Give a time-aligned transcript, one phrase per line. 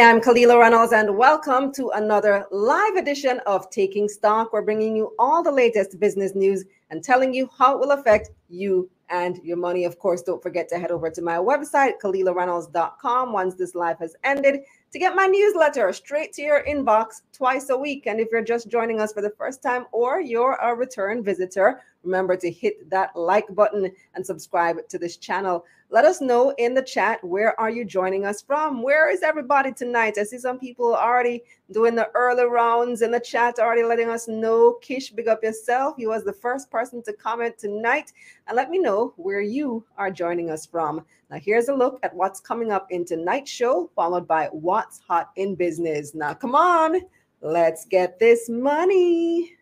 [0.00, 4.50] I'm Kalila Reynolds, and welcome to another live edition of Taking Stock.
[4.50, 8.30] We're bringing you all the latest business news and telling you how it will affect
[8.48, 9.84] you and your money.
[9.84, 14.16] Of course, don't forget to head over to my website, KalilaReynolds.com, once this live has
[14.24, 14.60] ended
[14.92, 18.06] to get my newsletter straight to your inbox twice a week.
[18.06, 21.82] And if you're just joining us for the first time or you're a return visitor,
[22.04, 25.64] remember to hit that like button and subscribe to this channel.
[25.92, 28.80] Let us know in the chat where are you joining us from?
[28.80, 30.18] Where is everybody tonight?
[30.18, 31.42] I see some people already
[31.72, 34.74] doing the early rounds in the chat, already letting us know.
[34.80, 35.96] Kish, big up yourself.
[35.98, 38.12] You was the first person to comment tonight.
[38.46, 41.04] And let me know where you are joining us from.
[41.28, 45.30] Now, here's a look at what's coming up in tonight's show, followed by what's hot
[45.36, 46.14] in business.
[46.14, 47.00] Now, come on,
[47.40, 49.56] let's get this money.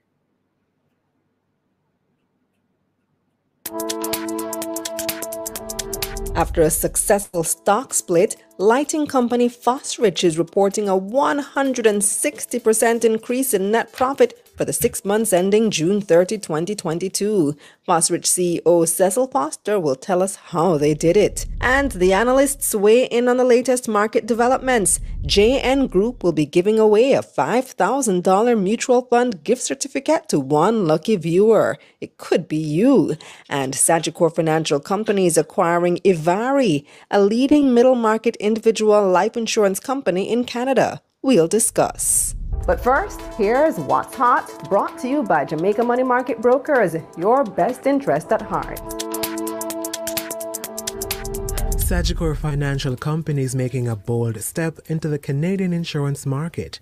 [6.35, 13.93] After a successful stock split, lighting company Fosrich is reporting a 160% increase in net
[13.93, 17.57] profit for the six months ending June 30, 2022.
[17.89, 21.47] Fosrich CEO Cecil Foster will tell us how they did it.
[21.61, 24.99] And the analysts weigh in on the latest market developments.
[25.23, 31.15] JN Group will be giving away a $5,000 mutual fund gift certificate to one lucky
[31.17, 31.79] viewer.
[32.01, 33.17] It could be you.
[33.49, 40.29] And Sagicor Financial Company is acquiring Ivari, a leading middle market individual life insurance company
[40.29, 41.01] in Canada.
[41.23, 42.35] We'll discuss.
[42.67, 47.87] But first, here's What's Hot, brought to you by Jamaica Money Market Brokers, your best
[47.87, 48.79] interest at heart.
[51.89, 56.81] Sagicor Financial Company is making a bold step into the Canadian insurance market.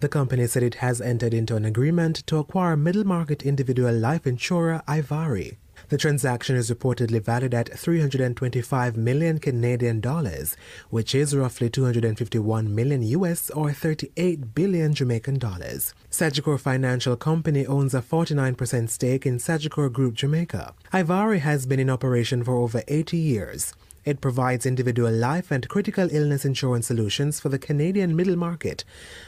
[0.00, 4.26] The company said it has entered into an agreement to acquire middle market individual life
[4.26, 5.58] insurer Ivari.
[5.90, 10.54] The transaction is reportedly valued at 325 million Canadian dollars,
[10.90, 15.94] which is roughly 251 million US or 38 billion Jamaican dollars.
[16.10, 20.74] Sagicor Financial Company owns a 49% stake in Sagicor Group Jamaica.
[20.92, 23.72] Ivari has been in operation for over 80 years.
[24.04, 28.84] It provides individual life and critical illness insurance solutions for the Canadian middle market.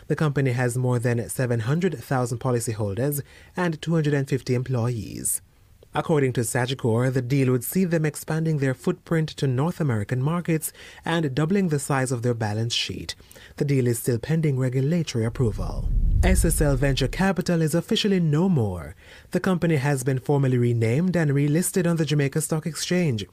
[0.09, 3.23] The company has more than 700,000 policyholders
[3.57, 5.41] and 250 employees.
[5.93, 10.73] According to Sagicor, the deal would see them expanding their footprint to North American markets
[11.05, 13.17] and doubling the size of their balance sheet.
[13.56, 15.89] The deal is still pending regulatory approval.
[16.21, 18.95] SSL Venture Capital is officially no more.
[19.33, 23.25] The company has been formally renamed and relisted on the Jamaica Stock Exchange.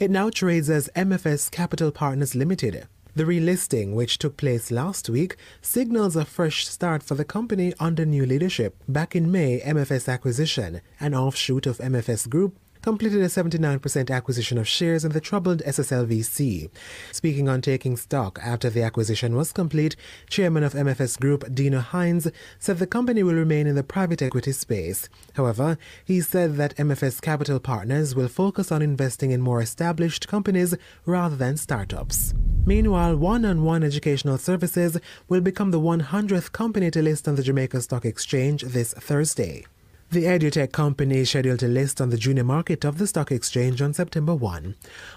[0.00, 2.88] It now trades as MFS Capital Partners Limited.
[3.16, 8.06] The relisting, which took place last week, signals a fresh start for the company under
[8.06, 8.76] new leadership.
[8.88, 14.68] Back in May, MFS Acquisition, an offshoot of MFS Group, completed a 79% acquisition of
[14.68, 16.70] shares in the troubled SSLVC.
[17.12, 19.96] Speaking on taking stock after the acquisition was complete,
[20.28, 24.52] chairman of MFS Group Dino Hines said the company will remain in the private equity
[24.52, 25.08] space.
[25.34, 30.74] However, he said that MFS Capital Partners will focus on investing in more established companies
[31.04, 32.34] rather than startups.
[32.66, 34.98] Meanwhile, One on One Educational Services
[35.28, 39.64] will become the 100th company to list on the Jamaica Stock Exchange this Thursday.
[40.12, 43.80] The EduTech company is scheduled to list on the junior market of the stock exchange
[43.80, 44.74] on September 1.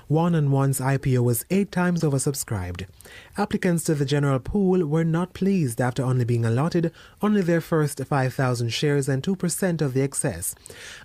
[0.07, 2.85] One on One's IPO was eight times oversubscribed.
[3.35, 6.91] Applicants to the general pool were not pleased after only being allotted
[7.23, 10.53] only their first 5,000 shares and 2% of the excess.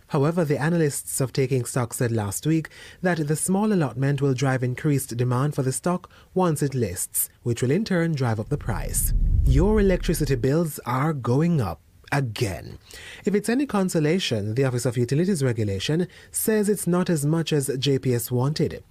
[0.08, 2.68] However, the analysts of Taking Stock said last week
[3.00, 7.62] that the small allotment will drive increased demand for the stock once it lists, which
[7.62, 9.14] will in turn drive up the price.
[9.46, 11.80] Your electricity bills are going up
[12.12, 12.78] again.
[13.24, 17.68] If it's any consolation, the Office of Utilities Regulation says it's not as much as
[17.68, 18.82] JPS wanted.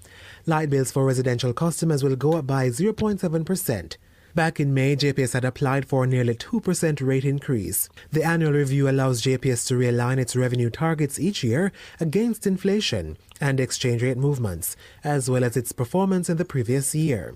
[0.46, 3.98] Light bills for residential customers will go up by 0.7%.
[4.38, 7.90] Back in May, JPS had applied for a nearly 2% rate increase.
[8.12, 13.60] The annual review allows JPS to realign its revenue targets each year against inflation and
[13.60, 17.36] exchange rate movements, as well as its performance in the previous year.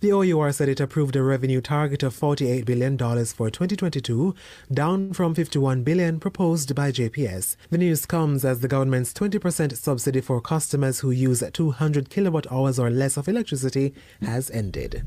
[0.00, 4.34] The OUR said it approved a revenue target of $48 billion for 2022,
[4.70, 7.56] down from 51 billion proposed by JPS.
[7.70, 12.78] The news comes as the government's 20% subsidy for customers who use 200 kilowatt hours
[12.78, 15.02] or less of electricity has ended.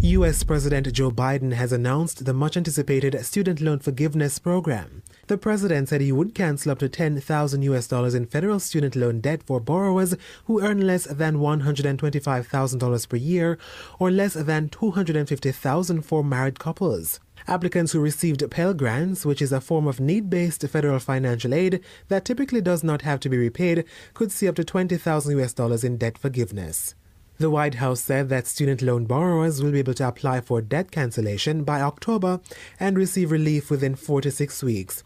[0.00, 5.04] US President Joe Biden has announced the much anticipated student loan forgiveness program.
[5.32, 9.22] The president said he would cancel up to 10,000 US dollars in federal student loan
[9.22, 10.14] debt for borrowers
[10.44, 13.56] who earn less than $125,000 per year
[13.98, 17.18] or less than 250,000 for married couples.
[17.48, 21.80] Applicants who received Pell Grants, which is a form of need based federal financial aid
[22.08, 25.82] that typically does not have to be repaid, could see up to 20,000 US dollars
[25.82, 26.94] in debt forgiveness.
[27.42, 30.92] The White House said that student loan borrowers will be able to apply for debt
[30.92, 32.38] cancellation by October
[32.78, 35.02] and receive relief within four to six weeks.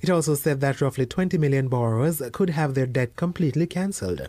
[0.00, 4.28] It also said that roughly 20 million borrowers could have their debt completely cancelled.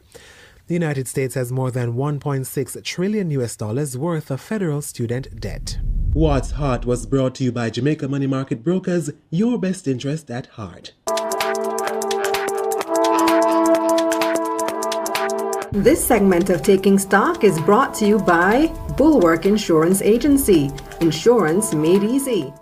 [0.65, 5.77] The United States has more than 1.6 trillion US dollars worth of federal student debt.
[6.13, 10.47] What's Hot was brought to you by Jamaica Money Market Brokers, your best interest at
[10.47, 10.93] heart.
[15.73, 20.69] This segment of Taking Stock is brought to you by Bulwark Insurance Agency.
[21.00, 22.53] Insurance made easy.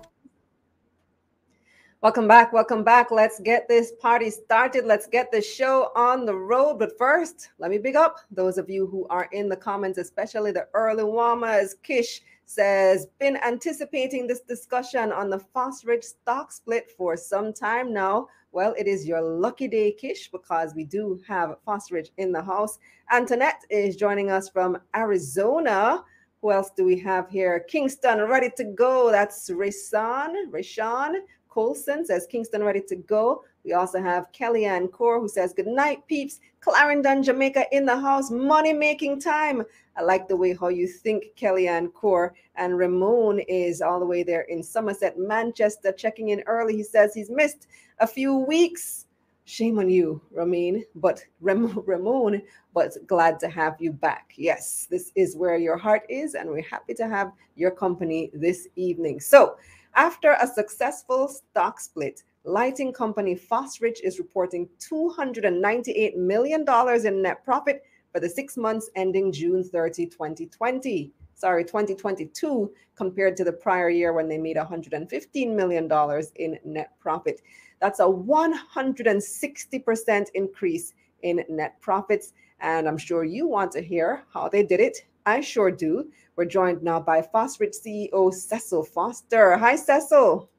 [2.01, 2.53] Welcome back.
[2.53, 3.09] Welcome back.
[3.09, 4.85] Let's get this party started.
[4.85, 6.77] Let's get the show on the road.
[6.77, 10.51] But first, let me big up those of you who are in the comments, especially
[10.51, 11.73] the early warmers.
[11.81, 18.27] Kish says, been anticipating this discussion on the Fosrich stock split for some time now.
[18.51, 22.79] Well, it is your lucky day, Kish, because we do have Fosrich in the house.
[23.11, 26.03] Antoinette is joining us from Arizona.
[26.41, 27.59] Who else do we have here?
[27.59, 29.11] Kingston, ready to go.
[29.11, 30.49] That's Rayshawn.
[30.49, 31.15] Rayshawn
[31.49, 33.43] Colson says Kingston, ready to go.
[33.63, 36.39] We also have Kellyanne Core who says, Good night, peeps.
[36.61, 38.31] Clarendon, Jamaica in the house.
[38.31, 39.63] Money making time.
[39.95, 42.33] I like the way how you think, Kellyanne Core.
[42.56, 46.75] And Ramon is all the way there in Somerset, Manchester, checking in early.
[46.75, 47.67] He says he's missed
[48.00, 49.06] a few weeks.
[49.45, 52.41] Shame on you, Ramin, but Ram- Ramon,
[52.73, 54.33] but glad to have you back.
[54.35, 58.67] Yes, this is where your heart is, and we're happy to have your company this
[58.75, 59.19] evening.
[59.19, 59.57] So,
[59.95, 66.65] after a successful stock split, lighting company Fosrich is reporting $298 million
[67.06, 71.13] in net profit for the six months ending June 30, 2020.
[71.36, 75.89] Sorry, 2022, compared to the prior year when they made $115 million
[76.36, 77.41] in net profit.
[77.80, 82.33] That's a 160% increase in net profits.
[82.59, 85.06] And I'm sure you want to hear how they did it.
[85.25, 86.12] I sure do.
[86.35, 89.57] We're joined now by Fosrich CEO Cecil Foster.
[89.57, 90.50] Hi, Cecil.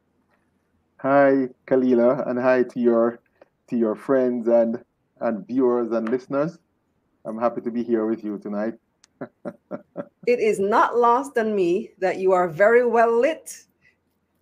[1.02, 3.20] Hi, Kalila, and hi to your
[3.68, 4.84] to your friends and
[5.20, 6.58] and viewers and listeners.
[7.24, 8.74] I'm happy to be here with you tonight.
[10.26, 13.64] it is not lost on me that you are very well lit.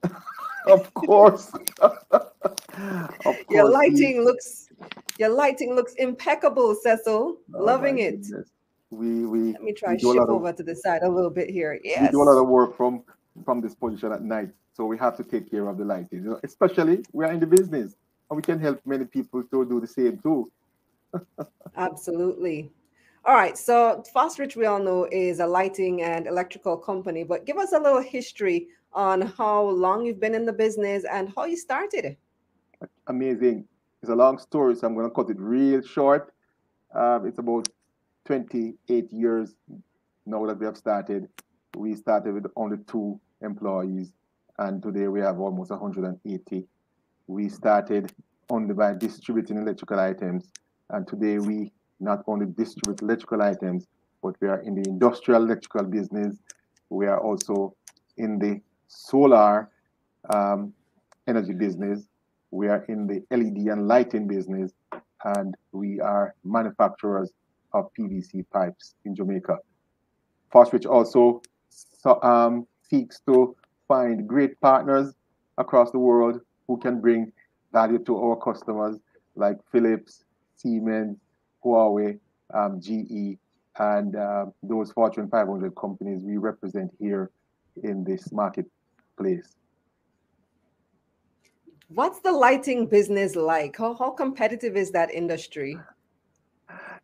[0.67, 1.53] of course.
[1.81, 3.45] of course.
[3.51, 4.69] Your lighting looks
[5.17, 7.37] your lighting looks impeccable, Cecil.
[7.55, 8.23] Oh, Loving it.
[8.23, 8.51] Goodness.
[8.91, 11.79] We we let me try shift over of, to the side a little bit here.
[11.85, 12.03] Yes.
[12.03, 13.05] We do a lot of work from
[13.45, 14.51] from this position at night.
[14.79, 16.23] So we have to take care of the lighting.
[16.23, 17.97] You know, especially we are in the business
[18.31, 20.51] and we can help many people to do the same too.
[21.77, 22.71] Absolutely.
[23.25, 23.59] All right.
[23.59, 27.79] So Fosrich, we all know, is a lighting and electrical company, but give us a
[27.79, 32.17] little history on how long you've been in the business and how you started.
[33.09, 33.65] Amazing.
[34.01, 36.33] It's a long story, so I'm going to cut it real short.
[36.95, 37.69] Um, it's about
[38.27, 39.57] 28 years
[40.25, 41.29] now that we have started.
[41.77, 44.13] We started with only two employees,
[44.59, 46.65] and today we have almost 180.
[47.27, 48.13] We started
[48.51, 50.51] only by distributing electrical items,
[50.91, 53.87] and today we not only distribute electrical items,
[54.23, 56.37] but we are in the industrial electrical business.
[56.91, 57.75] We are also
[58.17, 59.71] in the solar
[60.35, 60.73] um,
[61.27, 62.09] energy business.
[62.51, 64.73] We are in the LED and lighting business,
[65.25, 67.31] and we are manufacturers
[67.75, 69.59] of PVC pipes in Jamaica.
[70.53, 73.55] Fosrich also so, um, seeks to
[73.89, 75.15] find great partners
[75.57, 77.33] across the world who can bring
[77.73, 78.99] value to our customers
[79.35, 80.25] like Philips,
[80.57, 81.17] Siemens,
[81.65, 82.19] Huawei,
[82.55, 83.39] um, GE,
[83.79, 87.31] and uh, those Fortune 500 companies we represent here
[87.83, 89.57] in this marketplace.
[91.89, 93.77] What's the lighting business like?
[93.79, 95.79] How, how competitive is that industry?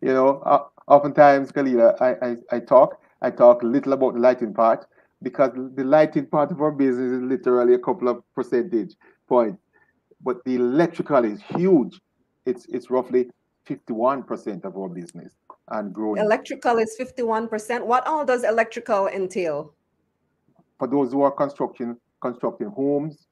[0.03, 4.53] You know, uh, oftentimes, Kalila, I, I, I talk, I talk little about the lighting
[4.53, 4.87] part
[5.25, 8.95] because the lighting part of our business is literally a couple of percentage
[9.27, 9.61] points.
[10.21, 12.01] But the electrical is huge.
[12.47, 13.31] It's it's roughly
[13.67, 15.33] 51% of our business
[15.69, 16.21] and growing.
[16.23, 17.85] Electrical is 51%.
[17.87, 19.75] What all does electrical entail?
[20.79, 23.27] For those who are constructing constructing homes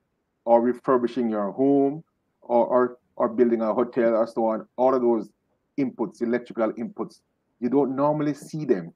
[0.44, 2.02] or refurbishing your home
[2.42, 5.30] or, or, or building a hotel or so on, all of those
[5.78, 7.20] inputs, electrical inputs,
[7.60, 8.92] you don't normally see them.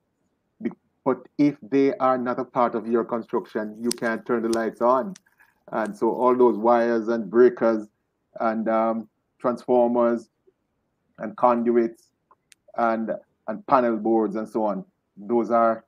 [1.06, 4.82] But if they are not a part of your construction, you can't turn the lights
[4.82, 5.14] on.
[5.70, 7.86] And so all those wires and breakers
[8.40, 9.08] and um,
[9.38, 10.28] transformers
[11.18, 12.10] and conduits
[12.76, 13.12] and
[13.46, 14.84] and panel boards and so on.
[15.16, 15.84] Those are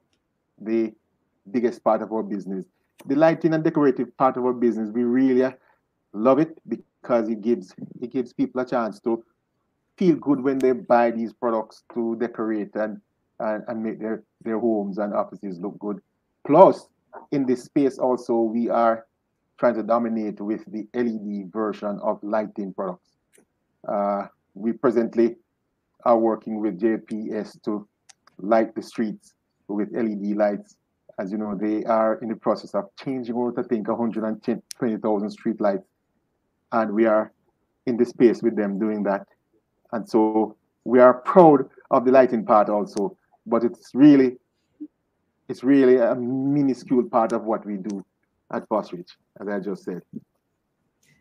[0.60, 0.94] the
[1.50, 2.66] biggest part of our business.
[3.06, 5.52] The lighting and decorative part of our business, we really
[6.12, 9.24] love it because it gives it gives people a chance to
[9.96, 13.00] feel good when they buy these products to decorate and
[13.40, 16.00] and, and make their, their homes and offices look good.
[16.46, 16.88] Plus,
[17.32, 19.06] in this space also, we are
[19.58, 23.10] trying to dominate with the LED version of lighting products.
[23.86, 25.36] Uh, we presently
[26.04, 27.86] are working with JPS to
[28.38, 29.34] light the streets
[29.66, 30.76] with LED lights.
[31.18, 35.60] As you know, they are in the process of changing out, I think, 120,000 street
[35.60, 35.88] lights.
[36.70, 37.32] And we are
[37.86, 39.26] in the space with them doing that.
[39.92, 43.16] And so we are proud of the lighting part also,
[43.48, 44.36] but it's really,
[45.48, 48.04] it's really a minuscule part of what we do
[48.52, 50.02] at Fosrich, as I just said.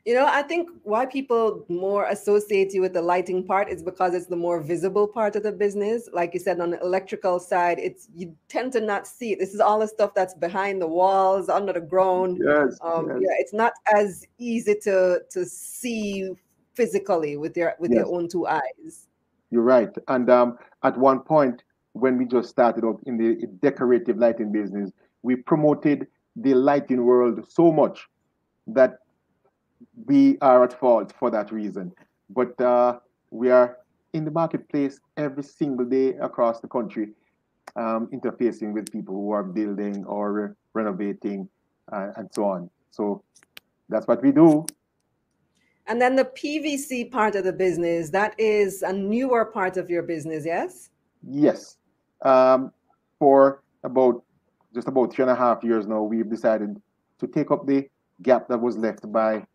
[0.05, 4.13] You know, I think why people more associate you with the lighting part is because
[4.13, 6.07] it's the more visible part of the business.
[6.13, 9.39] Like you said, on the electrical side, it's you tend to not see it.
[9.39, 12.39] This is all the stuff that's behind the walls, under the ground.
[12.41, 13.17] Yes, um, yes.
[13.19, 16.31] Yeah, it's not as easy to to see
[16.74, 18.05] physically with your with yes.
[18.05, 19.07] your own two eyes.
[19.51, 19.93] You're right.
[20.07, 21.63] And um, at one point,
[21.99, 24.91] when we just started up in the decorative lighting business,
[25.23, 28.07] we promoted the lighting world so much
[28.67, 28.99] that
[30.05, 31.91] we are at fault for that reason.
[32.29, 32.99] But uh,
[33.31, 33.77] we are
[34.13, 37.09] in the marketplace every single day across the country,
[37.75, 41.49] um, interfacing with people who are building or renovating
[41.91, 42.69] uh, and so on.
[42.91, 43.23] So
[43.89, 44.65] that's what we do.
[45.87, 50.03] And then the PVC part of the business, that is a newer part of your
[50.03, 50.89] business, yes?
[51.23, 51.77] Yes.
[52.21, 52.71] Um,
[53.19, 54.24] for about
[54.74, 56.81] just about three and a half years now, we've decided
[57.19, 57.88] to take up the
[58.21, 59.45] gap that was left by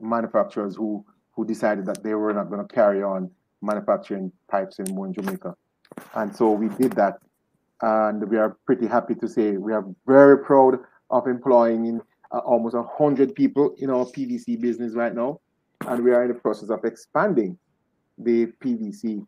[0.00, 3.30] manufacturers who who decided that they were not going to carry on
[3.60, 5.56] manufacturing pipes anymore in Jamaica.
[6.14, 7.18] And so we did that.
[7.82, 10.78] And we are pretty happy to say we are very proud
[11.10, 12.00] of employing in,
[12.32, 15.40] uh, almost 100 people in our PVC business right now.
[15.86, 17.58] And we are in the process of expanding
[18.16, 19.26] the PVC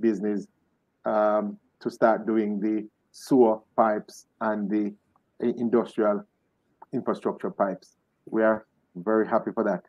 [0.00, 0.46] business
[1.04, 4.94] um, to start doing the sewer pipes and the
[5.40, 6.24] industrial
[6.92, 7.96] infrastructure pipes.
[8.26, 8.66] We are
[8.96, 9.84] very happy for that.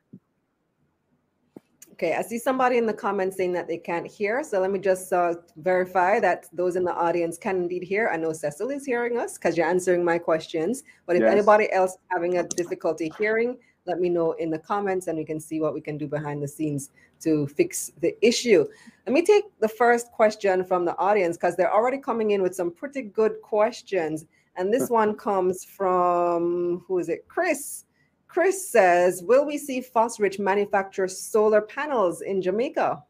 [1.94, 4.42] Okay, I see somebody in the comments saying that they can't hear.
[4.42, 8.10] So let me just uh, verify that those in the audience can indeed hear.
[8.14, 10.84] I know Cecil is hearing us because you're answering my questions.
[11.06, 11.34] But if yes.
[11.34, 13.58] anybody else having a difficulty hearing,
[13.90, 16.42] let me know in the comments and we can see what we can do behind
[16.42, 16.92] the scenes
[17.22, 18.66] to fix the issue.
[19.06, 22.56] Let me take the first question from the audience because they're already coming in with
[22.56, 24.26] some pretty good questions.
[24.56, 27.28] And this one comes from, who is it?
[27.28, 27.86] Chris.
[28.28, 33.04] Chris says, will we see Fosrich manufacture solar panels in Jamaica?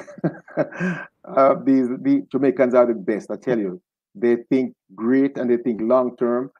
[0.57, 3.81] uh, these the Jamaicans are the best, I tell you.
[4.13, 6.51] They think great and they think long term.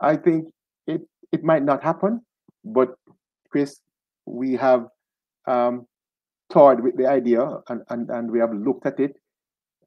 [0.00, 0.52] I think
[0.86, 2.20] it it might not happen,
[2.64, 2.94] but
[3.50, 3.80] Chris,
[4.26, 4.86] we have
[5.46, 5.86] um,
[6.52, 9.16] toyed with the idea and, and, and we have looked at it.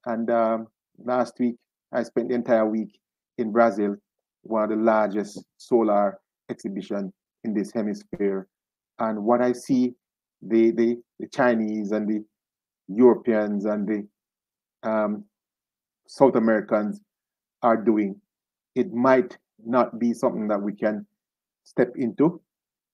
[0.05, 0.67] And um,
[1.03, 1.55] last week,
[1.91, 2.99] I spent the entire week
[3.37, 3.95] in Brazil,
[4.41, 6.19] one of the largest solar
[6.49, 8.47] exhibition in this hemisphere.
[8.99, 9.93] And what I see,
[10.41, 12.23] the the, the Chinese and the
[12.87, 15.23] Europeans and the um,
[16.07, 16.99] South Americans
[17.61, 18.19] are doing,
[18.75, 21.05] it might not be something that we can
[21.63, 22.41] step into.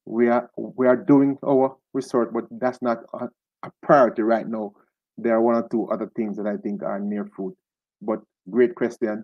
[0.05, 3.27] We are we are doing our research, but that's not a,
[3.63, 4.73] a priority right now.
[5.17, 7.53] There are one or two other things that I think are near food.
[8.01, 9.23] But great question,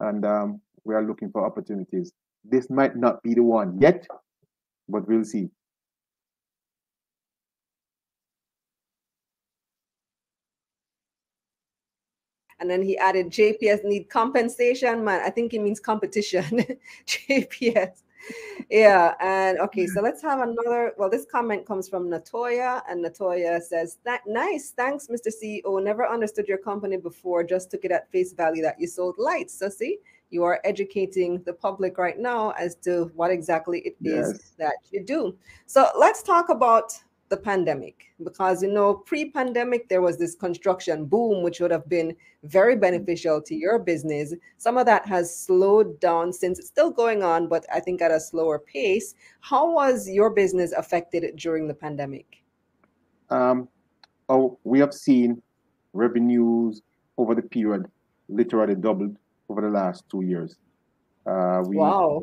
[0.00, 2.12] and um, we are looking for opportunities.
[2.44, 4.06] This might not be the one yet,
[4.88, 5.50] but we'll see.
[12.58, 15.04] And then he added JPS need compensation.
[15.04, 16.64] Man, I think he means competition.
[17.06, 18.02] JPS
[18.70, 19.14] yeah.
[19.20, 19.92] And okay, mm-hmm.
[19.92, 20.92] so let's have another.
[20.98, 24.70] Well, this comment comes from Natoya, and Natoya says, that nice.
[24.70, 25.28] Thanks, Mr.
[25.28, 25.82] CEO.
[25.82, 29.58] Never understood your company before, just took it at face value that you sold lights.
[29.58, 29.98] So, see,
[30.30, 34.52] you are educating the public right now as to what exactly it is yes.
[34.58, 35.36] that you do.
[35.66, 36.92] So, let's talk about
[37.28, 38.12] the pandemic.
[38.22, 43.42] Because you know pre-pandemic there was this construction boom which would have been very beneficial
[43.42, 44.34] to your business.
[44.58, 48.10] Some of that has slowed down since it's still going on but i think at
[48.10, 49.14] a slower pace.
[49.40, 52.42] How was your business affected during the pandemic?
[53.30, 53.68] Um,
[54.28, 55.42] oh we have seen
[55.92, 56.82] revenues
[57.18, 57.86] over the period
[58.28, 59.16] literally doubled
[59.48, 60.56] over the last two years.
[61.26, 62.22] Uh, we, wow.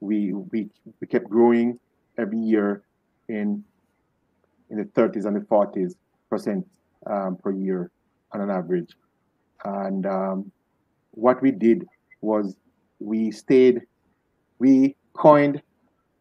[0.00, 0.68] we, we
[1.00, 1.78] we kept growing
[2.18, 2.82] every year
[3.28, 3.62] in
[4.72, 5.94] in the 30s and the 40s
[6.28, 6.66] percent
[7.06, 7.90] um, per year
[8.32, 8.96] on an average.
[9.64, 10.50] And um,
[11.12, 11.86] what we did
[12.22, 12.56] was
[12.98, 13.82] we stayed,
[14.58, 15.62] we coined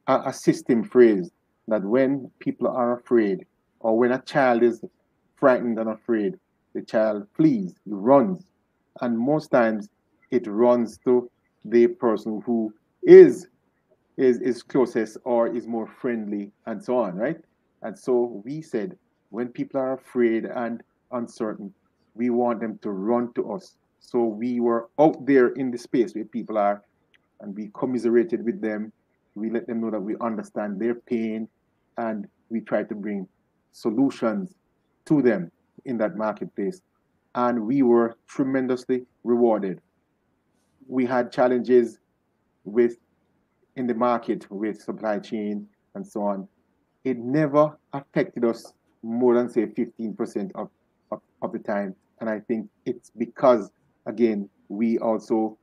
[0.07, 1.31] a, a, system phrase
[1.67, 3.45] that when people are afraid
[3.79, 4.83] or when a child is
[5.37, 6.35] frightened and afraid,
[6.73, 8.43] the child flees, he runs.
[8.99, 9.89] And most times
[10.29, 11.29] it runs to
[11.65, 13.47] the person who is
[14.17, 17.39] is is closest or is more friendly and so on, right?
[17.81, 18.97] And so we said
[19.29, 21.73] when people are afraid and uncertain,
[22.15, 23.75] we want them to run to us.
[23.99, 26.83] So we were out there in the space where people are,
[27.39, 28.91] and we commiserated with them.
[29.35, 31.47] We let them know that we understand their pain,
[31.97, 33.27] and we try to bring
[33.71, 34.55] solutions
[35.05, 35.51] to them
[35.85, 36.81] in that marketplace.
[37.35, 39.81] And we were tremendously rewarded.
[40.87, 41.99] We had challenges
[42.65, 42.97] with
[43.77, 46.47] in the market with supply chain and so on.
[47.03, 50.69] It never affected us more than say 15% of,
[51.11, 51.95] of, of the time.
[52.19, 53.71] And I think it's because
[54.05, 55.57] again, we also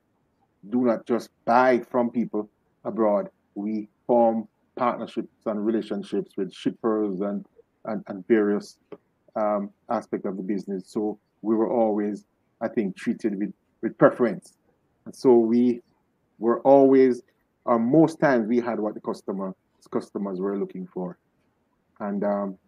[0.70, 2.48] do not just buy from people
[2.84, 3.28] abroad.
[3.54, 7.44] We form partnerships and relationships with shippers and,
[7.84, 8.78] and, and various
[9.36, 10.84] um, aspects of the business.
[10.86, 12.24] So we were always,
[12.60, 13.52] I think, treated with,
[13.82, 14.54] with preference.
[15.04, 15.80] And so we
[16.38, 17.22] were always,
[17.64, 19.54] or most times we had what the customer
[19.90, 21.16] customers were looking for.
[22.00, 22.58] And um,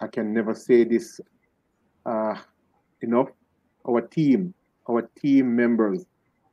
[0.00, 1.20] I can never say this
[2.04, 2.34] uh,
[3.00, 3.28] enough.
[3.88, 4.54] Our team
[4.88, 6.06] our team members,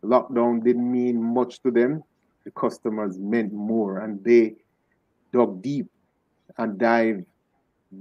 [0.03, 2.03] lockdown didn't mean much to them.
[2.45, 4.55] The customers meant more, and they
[5.31, 5.87] dug deep
[6.57, 7.25] and dived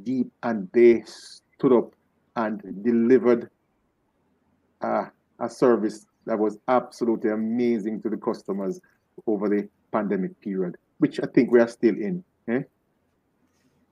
[0.02, 1.94] deep, and they stood up
[2.36, 3.50] and delivered
[4.80, 5.04] uh,
[5.38, 8.80] a service that was absolutely amazing to the customers
[9.26, 12.24] over the pandemic period, which I think we are still in.
[12.48, 12.62] Eh?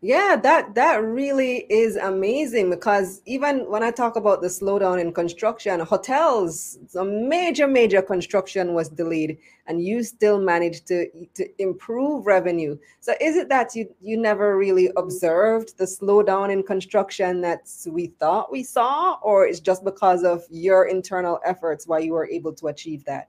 [0.02, 5.12] Yeah, that that really is amazing because even when I talk about the slowdown in
[5.12, 12.26] construction, hotels, a major major construction was delayed, and you still managed to to improve
[12.26, 12.78] revenue.
[13.00, 18.06] So is it that you you never really observed the slowdown in construction that we
[18.06, 22.54] thought we saw, or it's just because of your internal efforts why you were able
[22.54, 23.28] to achieve that?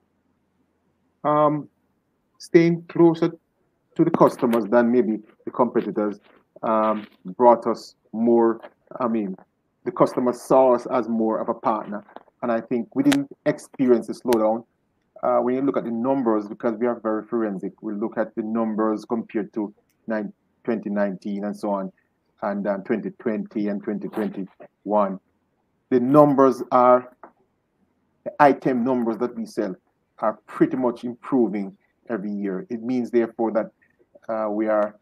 [1.26, 1.68] Um,
[2.38, 3.34] staying closer
[3.98, 6.22] to the customers than maybe the competitors
[6.64, 8.62] um, brought us more.
[9.00, 9.36] I mean,
[9.84, 12.04] the customer saw us as more of a partner,
[12.42, 14.66] and I think we didn't experience a slowdown.
[15.24, 18.34] Uh, when you look at the numbers, because we are very forensic, we look at
[18.36, 19.74] the numbers compared to
[20.08, 21.92] 2019 and so on,
[22.42, 25.20] and uh, 2020 and 2021.
[25.90, 27.16] The numbers are
[28.24, 29.76] the item numbers that we sell
[30.20, 31.76] are pretty much improving
[32.10, 32.66] every year.
[32.70, 33.72] It means, therefore, that
[34.30, 34.96] uh, we are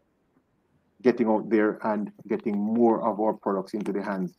[1.02, 4.34] getting out there and getting more of our products into the hands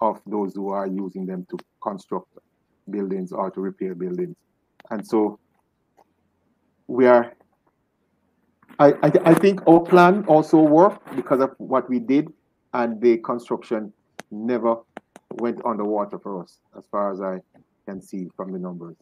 [0.00, 2.28] of those who are using them to construct
[2.90, 4.36] buildings or to repair buildings.
[4.90, 5.38] And so
[6.86, 7.32] we are,
[8.78, 12.32] I, I, I think our plan also worked because of what we did
[12.74, 13.92] and the construction
[14.30, 14.76] never
[15.34, 17.40] went underwater for us as far as I
[17.86, 18.96] can see from the numbers.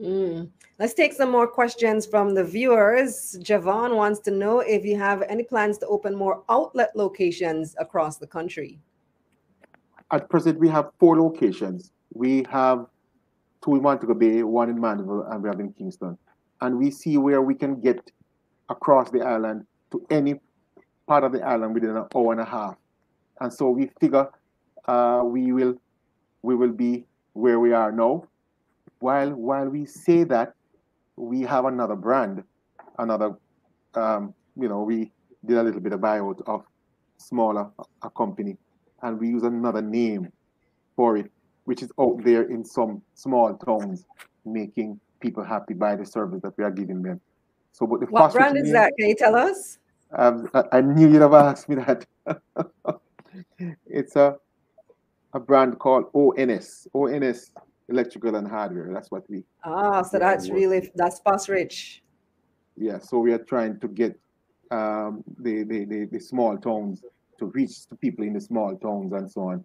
[0.00, 0.50] Mm.
[0.78, 3.36] Let's take some more questions from the viewers.
[3.42, 8.18] Javon wants to know if you have any plans to open more outlet locations across
[8.18, 8.78] the country.
[10.12, 11.92] At present, we have four locations.
[12.14, 12.86] We have
[13.62, 16.16] two in Montego Bay, one in Mandeville, and we have in Kingston.
[16.60, 18.10] And we see where we can get
[18.68, 20.36] across the island to any
[21.06, 22.76] part of the island within an hour and a half.
[23.40, 24.28] And so we figure
[24.86, 25.74] uh, we will
[26.42, 28.24] we will be where we are now
[29.00, 30.54] while while we say that,
[31.16, 32.42] we have another brand,
[32.98, 33.36] another,
[33.94, 35.12] um, you know, we
[35.44, 36.64] did a little bit of buyout of
[37.16, 37.68] smaller
[38.02, 38.56] a company,
[39.02, 40.32] and we use another name
[40.96, 41.30] for it,
[41.64, 44.04] which is out there in some small towns,
[44.44, 47.20] making people happy by the service that we are giving them.
[47.72, 48.92] So, but the what brand is name, that?
[48.98, 49.78] Can you tell us?
[50.12, 52.06] Um, I, I, knew you'd have asked me that.
[53.86, 54.36] it's a
[55.34, 56.88] a brand called ONS.
[56.94, 57.50] ONS
[57.88, 58.90] electrical and hardware.
[58.92, 59.44] That's what we.
[59.64, 62.00] Ah, so that's really that's Fosrich.
[62.76, 64.18] Yeah, so we are trying to get
[64.70, 67.02] um, the, the, the the small towns
[67.38, 69.64] to reach the people in the small towns and so on.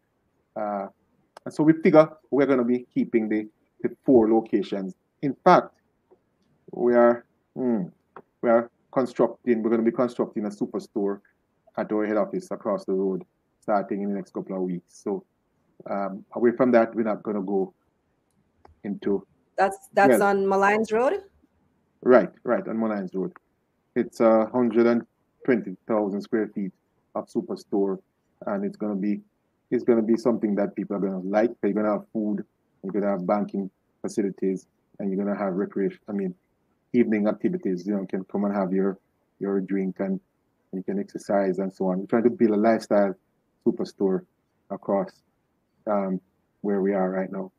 [0.56, 0.88] Uh,
[1.46, 3.48] and so we figure we're going to be keeping the,
[3.82, 4.96] the four locations.
[5.22, 5.74] In fact,
[6.72, 7.84] we are hmm,
[8.42, 9.62] we are constructing.
[9.62, 11.20] We're going to be constructing a superstore
[11.78, 13.24] at our head office across the road,
[13.60, 15.02] starting in the next couple of weeks.
[15.04, 15.24] So
[15.90, 17.74] um, away from that, we're not going to go
[18.84, 19.26] into.
[19.58, 21.24] That's that's on Molynes Road.
[22.02, 23.32] Right, right on Molynes Road.
[23.96, 25.06] It's a hundred and
[25.46, 26.72] twenty thousand square feet
[27.16, 28.00] of superstore,
[28.48, 29.22] and it's gonna be
[29.72, 31.52] it's gonna be something that people are gonna like.
[31.62, 32.44] You're gonna have food,
[32.84, 33.70] you're gonna have banking
[34.02, 34.68] facilities,
[35.00, 36.00] and you're gonna have recreation.
[36.10, 36.34] I mean,
[36.94, 37.86] evening activities.
[37.86, 38.98] You know, you can come and have your
[39.40, 40.20] your drink and
[40.72, 42.00] you can exercise and so on.
[42.00, 43.14] We're trying to build a lifestyle
[43.66, 44.26] superstore
[44.70, 45.12] across
[45.88, 46.20] um,
[46.62, 47.52] where we are right now.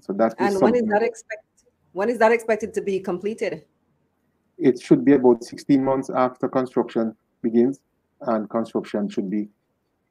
[0.00, 1.46] So that and when is that expected?
[1.92, 3.64] When is that expected to be completed?
[4.58, 7.80] It should be about 16 months after construction begins,
[8.20, 9.48] and construction should be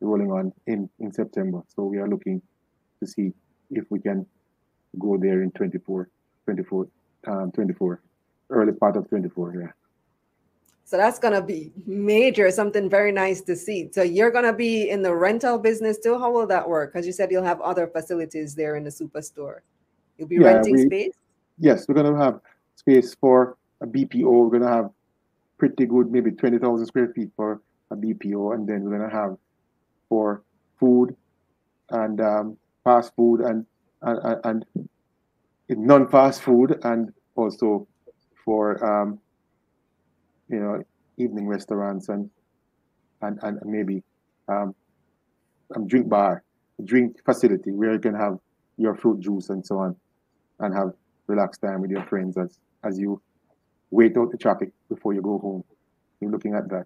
[0.01, 1.61] rolling on in, in September.
[1.67, 2.41] So we are looking
[2.99, 3.31] to see
[3.71, 4.25] if we can
[4.97, 6.09] go there in 24,
[6.45, 6.87] 24,
[7.27, 8.01] um, 24,
[8.49, 9.55] early part of 24.
[9.55, 9.67] Yeah.
[10.83, 13.89] So that's going to be major, something very nice to see.
[13.91, 16.17] So you're going to be in the rental business too.
[16.17, 16.91] How will that work?
[16.91, 19.59] Because you said you'll have other facilities there in the superstore.
[20.19, 21.13] You'll be yeah, renting we, space?
[21.57, 22.41] Yes, we're going to have
[22.75, 24.25] space for a BPO.
[24.25, 24.89] We're going to have
[25.57, 28.53] pretty good, maybe 20,000 square feet for a BPO.
[28.53, 29.37] And then we're going to have
[30.09, 30.43] for
[30.77, 31.15] food
[31.89, 33.65] and um, fast food and,
[34.01, 34.65] and, and
[35.69, 37.87] non-fast food and also
[38.43, 39.19] for um,
[40.49, 40.83] you know
[41.17, 42.29] evening restaurants and
[43.21, 44.01] and, and maybe
[44.47, 44.73] um,
[45.75, 46.43] a drink bar,
[46.85, 48.39] drink facility where you can have
[48.77, 49.95] your fruit juice and so on,
[50.59, 50.93] and have
[51.27, 53.21] relaxed time with your friends as as you
[53.91, 55.63] wait out the traffic before you go home.
[56.21, 56.85] You're looking at that.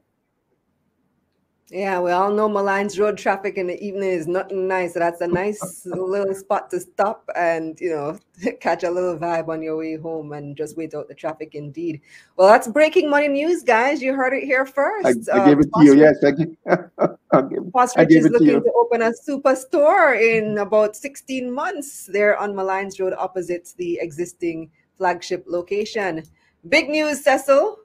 [1.69, 4.93] Yeah, we all know Molynes Road traffic in the evening is nothing nice.
[4.93, 8.19] So that's a nice little spot to stop and you know
[8.59, 11.55] catch a little vibe on your way home and just wait out the traffic.
[11.55, 12.01] Indeed.
[12.35, 14.01] Well, that's breaking money news, guys.
[14.01, 15.29] You heard it here first.
[15.29, 15.95] I, I gave it to uh, you.
[15.95, 16.49] Yes, I give,
[17.97, 22.37] I gave is looking to, to, open a super store in about 16 months there
[22.37, 26.23] on Molynes Road, opposite the existing flagship location.
[26.67, 27.77] Big news, Cecil.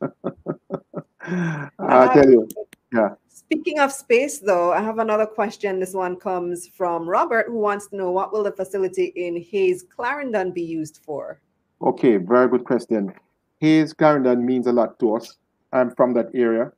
[0.00, 2.48] I tell you.
[2.92, 3.14] Yeah.
[3.34, 5.80] Speaking of space, though, I have another question.
[5.80, 9.82] This one comes from Robert, who wants to know what will the facility in Hayes
[9.82, 11.40] Clarendon be used for?
[11.80, 13.10] Okay, very good question.
[13.60, 15.38] Hayes Clarendon means a lot to us.
[15.72, 16.72] I'm from that area,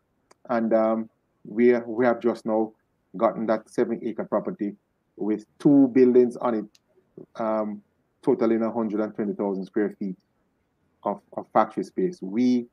[0.48, 1.10] and um,
[1.44, 2.72] we we have just now
[3.16, 4.76] gotten that seven acre property
[5.16, 7.82] with two buildings on it, um,
[8.22, 10.16] totaling 120,000 square feet
[11.02, 12.20] of, of factory space.
[12.22, 12.66] We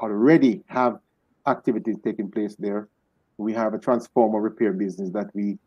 [0.00, 0.98] already have
[1.46, 2.88] activities taking place there
[3.38, 5.58] we have a transformer repair business that we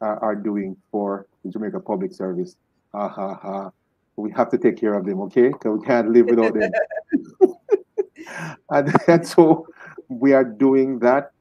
[0.00, 2.56] uh, are doing for the Jamaica Public Service.
[2.92, 3.70] Ha ha ha.
[4.16, 5.48] We have to take care of them, okay?
[5.48, 6.70] Because we can't live without them.
[8.70, 9.66] and, and, so
[10.08, 11.32] we are doing that.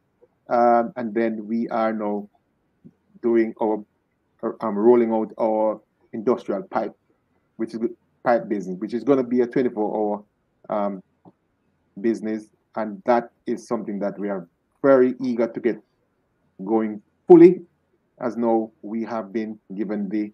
[0.50, 2.28] Um, and then we are now
[3.22, 3.84] doing our,
[4.62, 5.80] um, rolling out our
[6.14, 6.96] industrial pipe,
[7.58, 7.80] which is
[8.24, 10.24] pipe business, which is going to be a 24
[10.72, 11.04] hour um,
[12.02, 12.50] business.
[12.76, 14.48] And that is something that we are
[14.84, 15.82] very eager to get
[16.64, 17.62] going fully,
[18.20, 20.32] as now we have been given the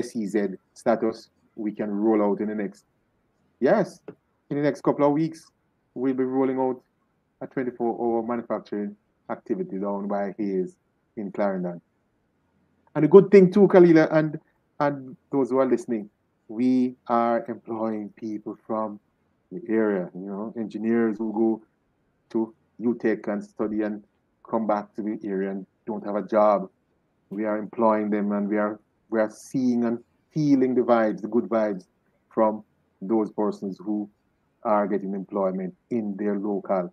[0.00, 1.28] SEZ status.
[1.56, 2.84] We can roll out in the next,
[3.60, 4.00] yes,
[4.50, 5.50] in the next couple of weeks,
[5.94, 6.80] we'll be rolling out
[7.40, 8.96] a 24-hour manufacturing
[9.30, 10.76] activity down by Hayes
[11.16, 11.80] in Clarendon.
[12.94, 14.40] And a good thing too, Kalila, and
[14.80, 16.08] and those who are listening,
[16.46, 19.00] we are employing people from
[19.50, 21.62] the area, you know, engineers who go
[22.30, 24.04] to UTech and study and
[24.48, 26.68] come back to the area and don't have a job.
[27.30, 28.78] We are employing them and we are
[29.10, 29.98] we are seeing and
[30.32, 31.84] feeling the vibes, the good vibes
[32.28, 32.62] from
[33.00, 34.08] those persons who
[34.64, 36.92] are getting employment in their local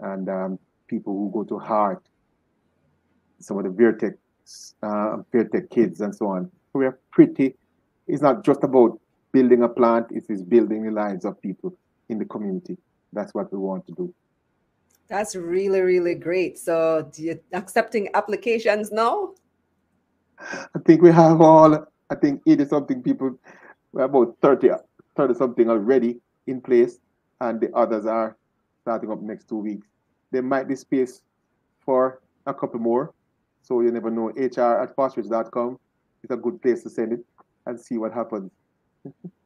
[0.00, 2.02] and um, people who go to Heart,
[3.40, 4.14] some of the Vertec,
[4.82, 6.50] uh, Vertec kids and so on.
[6.72, 7.54] We are pretty,
[8.06, 9.00] it's not just about
[9.32, 11.76] building a plant, it is building the lives of people
[12.08, 12.76] in the community.
[13.12, 14.14] That's what we want to do.
[15.08, 16.58] That's really, really great.
[16.58, 19.34] So, do you accepting applications now?
[20.38, 23.38] I think we have all, I think 80 something people,
[23.92, 24.70] we're about 30,
[25.16, 26.98] 30 something already in place,
[27.40, 28.36] and the others are
[28.82, 29.86] starting up next two weeks.
[30.30, 31.22] There might be space
[31.80, 33.14] for a couple more.
[33.62, 34.28] So, you never know.
[34.28, 35.78] HR at fosrich.com
[36.22, 37.24] is a good place to send it
[37.66, 38.50] and see what happens.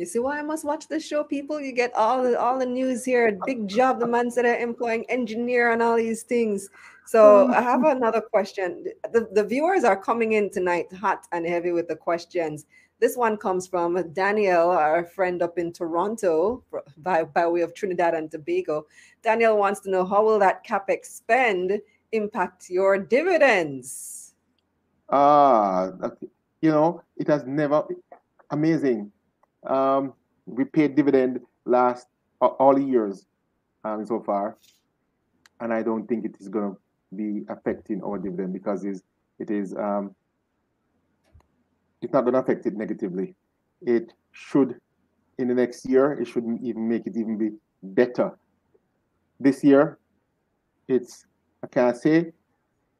[0.00, 1.60] You see why I must watch the show, people?
[1.60, 3.38] You get all the all the news here.
[3.44, 6.70] Big job, the man said are employing engineer and all these things.
[7.04, 8.86] So I have another question.
[9.12, 12.64] The, the viewers are coming in tonight hot and heavy with the questions.
[12.98, 16.64] This one comes from Daniel, our friend up in Toronto
[16.96, 18.86] by, by way of Trinidad and Tobago.
[19.22, 21.78] Daniel wants to know how will that capex spend
[22.12, 24.32] impact your dividends?
[25.10, 25.90] Ah,
[26.62, 27.84] you know, it has never
[28.50, 29.12] amazing
[29.66, 30.14] um,
[30.46, 32.06] we paid dividend last
[32.40, 33.26] uh, all years
[33.84, 34.56] um, so far,
[35.60, 39.02] and I don't think it is going to be affecting our dividend because it's,
[39.38, 40.14] it is um,
[42.02, 43.34] it's not going to affect it negatively.
[43.82, 44.76] It should
[45.38, 47.50] in the next year it should even make it even be
[47.82, 48.38] better.
[49.38, 49.98] This year,
[50.88, 51.26] it's
[51.62, 52.32] I can't say,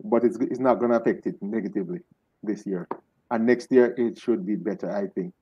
[0.04, 2.00] but it's it's not going to affect it negatively
[2.42, 2.88] this year.
[3.30, 5.32] and next year it should be better, I think.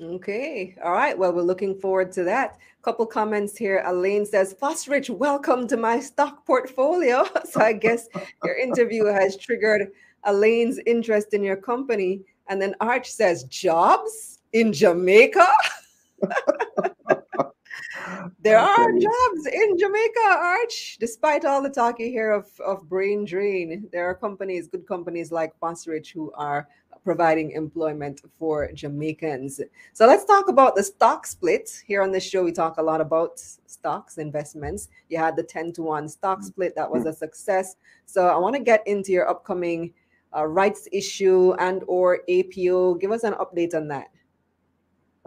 [0.00, 0.76] Okay.
[0.84, 1.18] All right.
[1.18, 2.56] Well, we're looking forward to that.
[2.78, 3.82] A Couple comments here.
[3.84, 7.26] Elaine says, Fosrich, welcome to my stock portfolio.
[7.50, 8.06] so I guess
[8.44, 9.90] your interview has triggered
[10.24, 12.20] Elaine's interest in your company.
[12.48, 15.48] And then Arch says, jobs in Jamaica?
[18.40, 20.96] there are jobs in Jamaica, Arch.
[21.00, 25.32] Despite all the talk you hear of, of brain drain, there are companies, good companies
[25.32, 26.68] like Fosrich, who are
[27.08, 29.62] providing employment for Jamaicans.
[29.94, 31.82] So let's talk about the stock split.
[31.86, 34.90] Here on this show, we talk a lot about stocks, investments.
[35.08, 37.76] You had the 10 to 1 stock split, that was a success.
[38.04, 39.94] So I want to get into your upcoming
[40.36, 42.96] uh, rights issue and or APO.
[42.96, 44.08] Give us an update on that.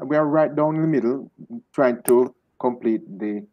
[0.04, 1.32] We are right down in the middle,
[1.74, 3.44] trying to complete the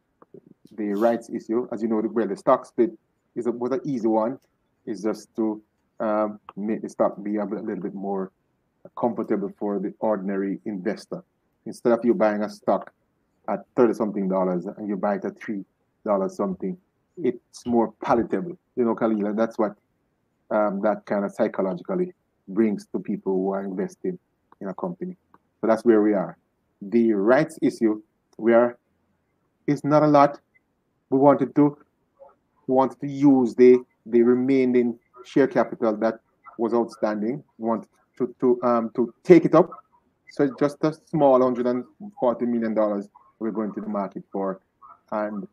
[0.77, 1.67] the rights issue.
[1.73, 2.91] As you know, well, the stock split
[3.37, 4.39] is a, was an easy one.
[4.85, 5.63] It's just to
[6.01, 8.33] um, make the stock be a, little bit more
[8.97, 11.23] comfortable for the ordinary investor.
[11.67, 12.93] Instead of you buying a stock
[13.49, 15.65] at 30 something dollars and you buy it at three
[16.05, 16.77] dollars something,
[17.17, 18.59] it's more palatable.
[18.77, 19.75] You know, Kalila, that's what
[20.51, 22.13] um, that kind of psychologically
[22.47, 24.19] brings to people who are investing
[24.61, 25.17] in a company.
[25.61, 26.39] So that's where we are.
[26.81, 28.01] The rights issue,
[28.39, 28.79] we are,
[29.67, 30.39] it's not a lot.
[31.11, 31.77] We wanted to
[32.67, 36.21] we wanted to use the the remaining share capital that
[36.59, 37.43] was outstanding.
[37.59, 39.71] We want to to um to take it up.
[40.31, 41.85] So just a small hundred and
[42.21, 44.61] forty million dollars we're going to the market for,
[45.13, 45.47] and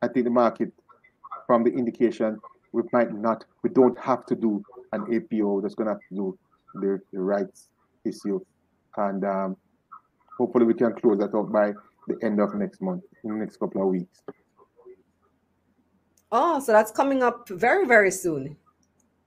[0.00, 0.72] I think the market,
[1.46, 2.40] from the indication,
[2.72, 5.60] we might not, we don't have to do an APO.
[5.60, 6.38] That's going to have to do
[6.74, 7.68] the, the rights
[8.04, 8.40] issue,
[8.96, 9.56] and um,
[10.38, 11.72] hopefully we can close that out by
[12.06, 14.22] the end of next month, in the next couple of weeks.
[16.32, 18.56] Oh, so that's coming up very, very soon.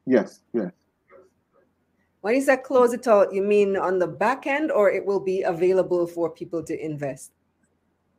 [0.06, 0.72] Yes, yes.
[2.22, 5.20] When you say close it out, you mean on the back end or it will
[5.20, 7.32] be available for people to invest?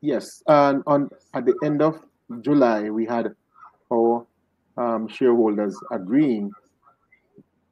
[0.01, 2.05] Yes, and on at the end of
[2.43, 3.35] July, we had
[3.91, 4.27] our
[4.77, 6.51] um, shareholders agreeing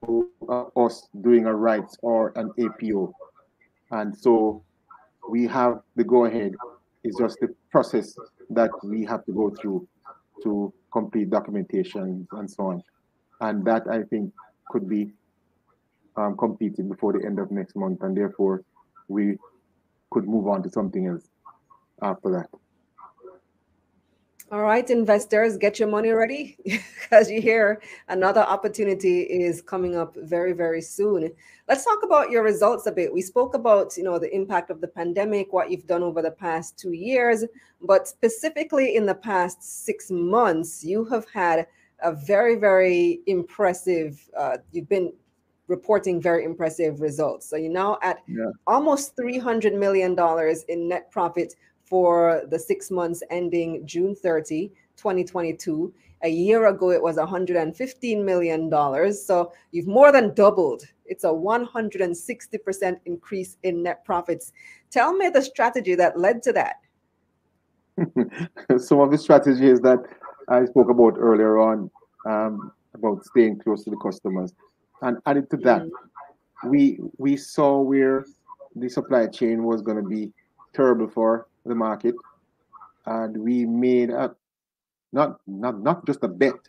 [0.05, 3.13] to uh, us doing a rights or an APO.
[3.91, 4.63] And so
[5.29, 6.55] we have the go ahead.
[7.05, 8.17] It's just the process
[8.51, 9.87] that we have to go through
[10.45, 12.83] to complete documentation and so on
[13.43, 14.33] and that I think
[14.71, 15.11] could be
[16.17, 18.63] um, completed before the end of next month, and therefore
[19.09, 19.37] we
[20.11, 21.29] could move on to something else
[22.01, 22.49] after that.
[24.53, 30.15] All right, investors, get your money ready because you hear another opportunity is coming up
[30.15, 31.33] very, very soon.
[31.69, 33.13] Let's talk about your results a bit.
[33.13, 36.31] We spoke about, you know, the impact of the pandemic, what you've done over the
[36.31, 37.47] past two years,
[37.81, 41.67] but specifically in the past six months, you have had
[42.03, 44.29] a very, very impressive.
[44.37, 45.13] Uh, you've been
[45.69, 47.49] reporting very impressive results.
[47.49, 48.51] So you're now at yeah.
[48.67, 50.17] almost $300 million
[50.69, 55.93] in net profit for the six months ending June 30, 2022.
[56.25, 58.71] A year ago, it was $115 million.
[59.15, 60.85] So you've more than doubled.
[61.05, 64.53] It's a 160% increase in net profits.
[64.91, 66.77] Tell me the strategy that led to that.
[68.79, 69.99] Some of the strategies that
[70.53, 71.91] I spoke about earlier on
[72.27, 74.53] um, about staying close to the customers.
[75.01, 75.83] And added to that,
[76.65, 78.27] we we saw where
[78.77, 80.31] the supply chain was going to be
[80.75, 82.15] terrible for the market,
[83.07, 84.35] and we made a
[85.13, 86.61] not not not just a bet.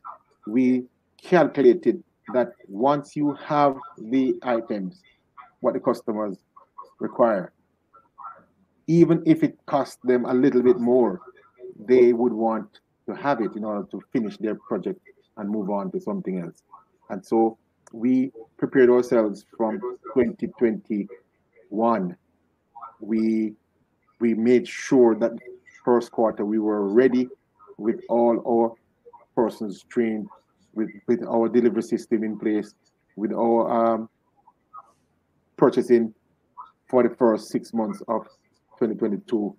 [0.47, 0.85] We
[1.21, 5.01] calculated that once you have the items,
[5.59, 6.37] what the customers
[6.99, 7.51] require,
[8.87, 11.19] even if it cost them a little bit more,
[11.77, 14.99] they would want to have it in order to finish their project
[15.37, 16.63] and move on to something else.
[17.09, 17.57] And so
[17.91, 19.79] we prepared ourselves from
[20.13, 22.17] 2021.
[22.99, 23.53] We
[24.19, 25.31] we made sure that
[25.83, 27.27] first quarter we were ready
[27.77, 28.73] with all our
[29.35, 30.27] persons trained,
[30.73, 32.73] with, with our delivery system in place,
[33.15, 34.09] with our um,
[35.57, 36.13] purchasing
[36.87, 38.23] for the first six months of
[38.79, 39.55] 2022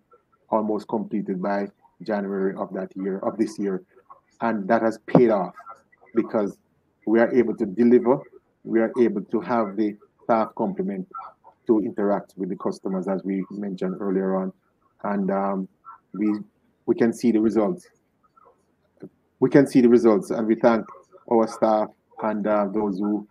[0.50, 1.66] almost completed by
[2.02, 3.82] January of that year, of this year.
[4.40, 5.54] And that has paid off
[6.14, 6.58] because
[7.06, 8.20] we are able to deliver,
[8.64, 11.06] we are able to have the staff complement
[11.66, 14.52] to interact with the customers as we mentioned earlier on.
[15.04, 15.68] And um,
[16.12, 16.38] we
[16.86, 17.86] we can see the results.
[19.40, 20.86] We can see the results and we thank
[21.30, 21.88] our staff
[22.22, 23.26] and uh, those who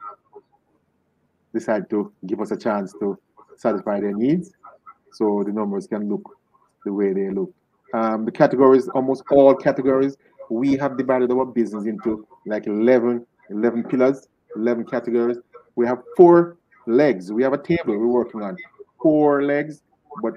[1.53, 3.17] decide to give us a chance to
[3.57, 4.51] satisfy their needs
[5.11, 6.37] so the numbers can look
[6.85, 7.53] the way they look.
[7.93, 10.17] Um, the categories, almost all categories,
[10.49, 15.37] we have divided our business into like 11, 11 pillars, 11 categories.
[15.75, 17.31] we have four legs.
[17.31, 18.57] We have a table we're working on,
[19.01, 19.81] four legs,
[20.21, 20.33] but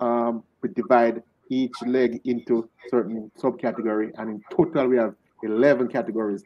[0.00, 6.42] um, we divide each leg into certain subcategory, and in total we have 11 categories,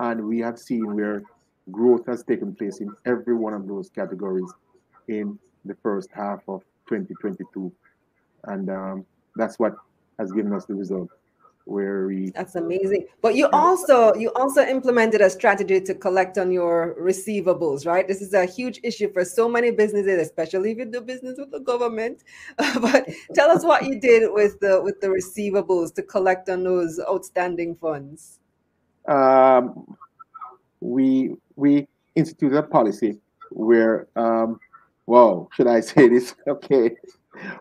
[0.00, 1.22] and we have seen where
[1.70, 4.50] growth has taken place in every one of those categories
[5.08, 7.72] in the first half of 2022,
[8.44, 9.04] and um,
[9.40, 9.74] that's what
[10.18, 11.08] has given us the result
[11.64, 13.06] where we that's amazing.
[13.22, 18.06] But you also you also implemented a strategy to collect on your receivables right?
[18.06, 21.50] This is a huge issue for so many businesses especially if you do business with
[21.50, 22.24] the government.
[22.80, 27.00] But tell us what you did with the with the receivables to collect on those
[27.08, 28.40] outstanding funds.
[29.06, 29.96] Um,
[30.80, 33.18] we we instituted a policy
[33.50, 34.58] where um
[35.06, 36.34] well should i say this?
[36.48, 36.96] Okay.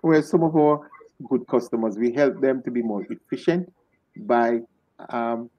[0.01, 0.89] Where some of our
[1.27, 3.71] good customers we help them to be more efficient
[4.15, 4.59] by
[5.09, 5.49] um,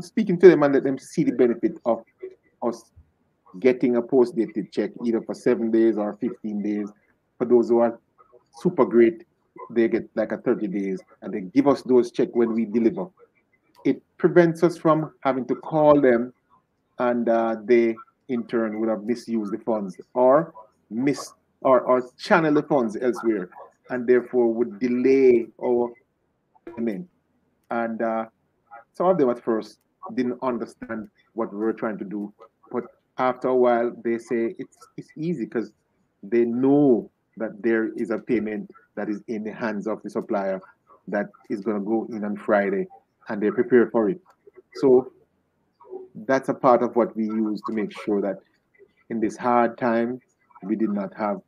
[0.00, 2.04] speaking to them and let them see the benefit of
[2.62, 2.90] us
[3.60, 6.88] getting a post-dated check either for seven days or 15 days.
[7.38, 7.98] For those who are
[8.60, 9.24] super great,
[9.70, 13.06] they get like a 30 days and they give us those check when we deliver.
[13.84, 16.32] It prevents us from having to call them
[16.98, 17.96] and uh, they
[18.28, 20.54] in turn would have misused the funds or
[20.90, 23.50] miss or, or channel the funds elsewhere
[23.92, 25.92] and therefore would delay our
[26.74, 27.06] payment.
[27.70, 28.24] And uh,
[28.94, 29.78] some of them at first
[30.14, 32.32] didn't understand what we were trying to do.
[32.72, 32.84] But
[33.18, 35.72] after a while, they say it's, it's easy because
[36.22, 40.60] they know that there is a payment that is in the hands of the supplier
[41.08, 42.86] that is going to go in on Friday
[43.28, 44.20] and they prepare for it.
[44.76, 45.12] So
[46.14, 48.36] that's a part of what we use to make sure that
[49.10, 50.18] in this hard time,
[50.62, 51.40] we did not have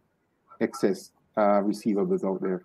[0.60, 2.62] excess uh, receivables out there.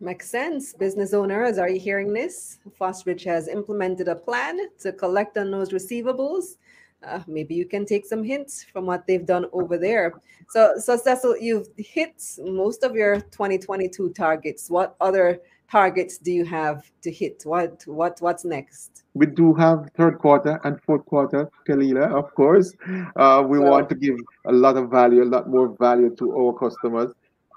[0.00, 0.72] Makes sense.
[0.74, 2.58] Business owners, are you hearing this?
[2.80, 6.56] Fosrich has implemented a plan to collect on those receivables.
[7.02, 10.12] Uh, maybe you can take some hints from what they've done over there.
[10.48, 14.70] So, so Cecil, you've hit most of your 2022 targets.
[14.70, 17.42] What other targets do you have to hit?
[17.44, 19.04] What, what, what's next?
[19.14, 22.74] We do have third quarter and fourth quarter, Kalila, of course.
[23.16, 26.52] Uh, we want to give a lot of value, a lot more value to our
[26.52, 27.12] customers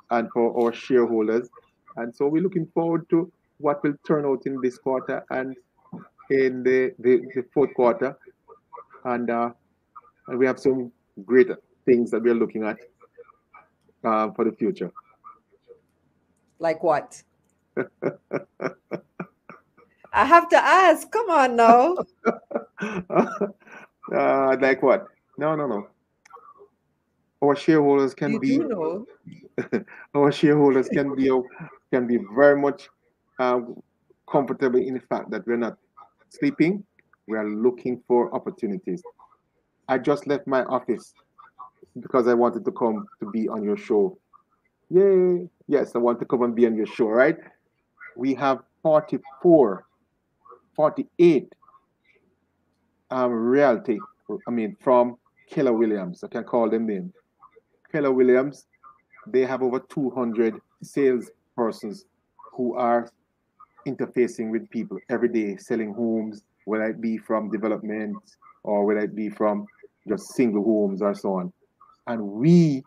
[0.10, 1.50] and for our shareholders.
[1.97, 5.56] And so we're looking forward to what will turn out in this quarter and
[6.30, 8.17] in the, the, the fourth quarter.
[9.06, 9.52] And, uh,
[10.28, 10.91] and we have some
[11.26, 11.50] great
[11.86, 12.78] things that we're looking at
[14.04, 14.91] uh, for the future.
[16.60, 17.21] Like what?
[20.13, 21.10] I have to ask.
[21.12, 21.95] Come on now.
[24.13, 25.07] uh, like what?
[25.38, 25.88] No, no, no.
[27.41, 28.57] Our shareholders can you be.
[28.60, 29.05] Know.
[30.15, 31.31] our shareholders can be
[31.91, 32.89] can be very much
[33.39, 33.62] uh,
[34.29, 35.77] comfortable in the fact that we're not
[36.29, 36.84] sleeping.
[37.27, 39.01] We are looking for opportunities.
[39.88, 41.13] I just left my office
[41.99, 44.17] because I wanted to come to be on your show.
[44.89, 45.49] Yay!
[45.67, 47.38] Yes, I want to come and be on your show, right?
[48.15, 49.86] We have 44,
[50.76, 51.54] 48
[53.10, 54.00] um, reality,
[54.47, 55.17] I mean, from
[55.50, 56.24] Keller Williams.
[56.24, 57.13] I can call them name.
[57.91, 58.65] Keller Williams,
[59.28, 62.06] they have over 200 sales persons
[62.54, 63.10] who are
[63.86, 68.17] interfacing with people every day, selling homes, whether it be from development
[68.63, 69.65] or whether it be from
[70.08, 71.54] just single homes or so on.
[72.08, 72.84] And we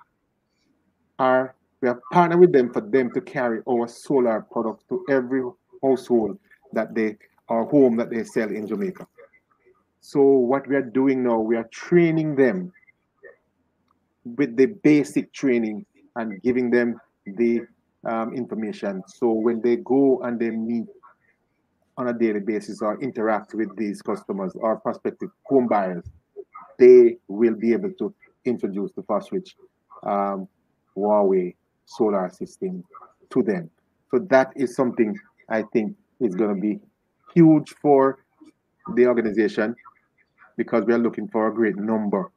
[1.18, 5.42] are we have partnered with them for them to carry our solar products to every
[5.82, 6.38] household
[6.72, 7.14] that they
[7.48, 9.06] or home that they sell in Jamaica.
[10.00, 12.72] So what we are doing now, we are training them
[14.24, 15.84] with the basic training
[16.16, 17.66] and giving them the
[18.06, 19.02] um, information.
[19.06, 20.86] So when they go and they meet
[21.98, 26.04] on a daily basis or interact with these customers or prospective home buyers,
[26.78, 28.14] they will be able to
[28.46, 29.52] introduce the Fosrich
[30.02, 30.48] um,
[30.96, 31.54] Huawei
[31.84, 32.84] solar system
[33.30, 33.70] to them.
[34.10, 35.18] So that is something
[35.48, 36.80] I think is going to be
[37.34, 38.18] huge for
[38.94, 39.74] the organization
[40.56, 42.30] because we are looking for a great number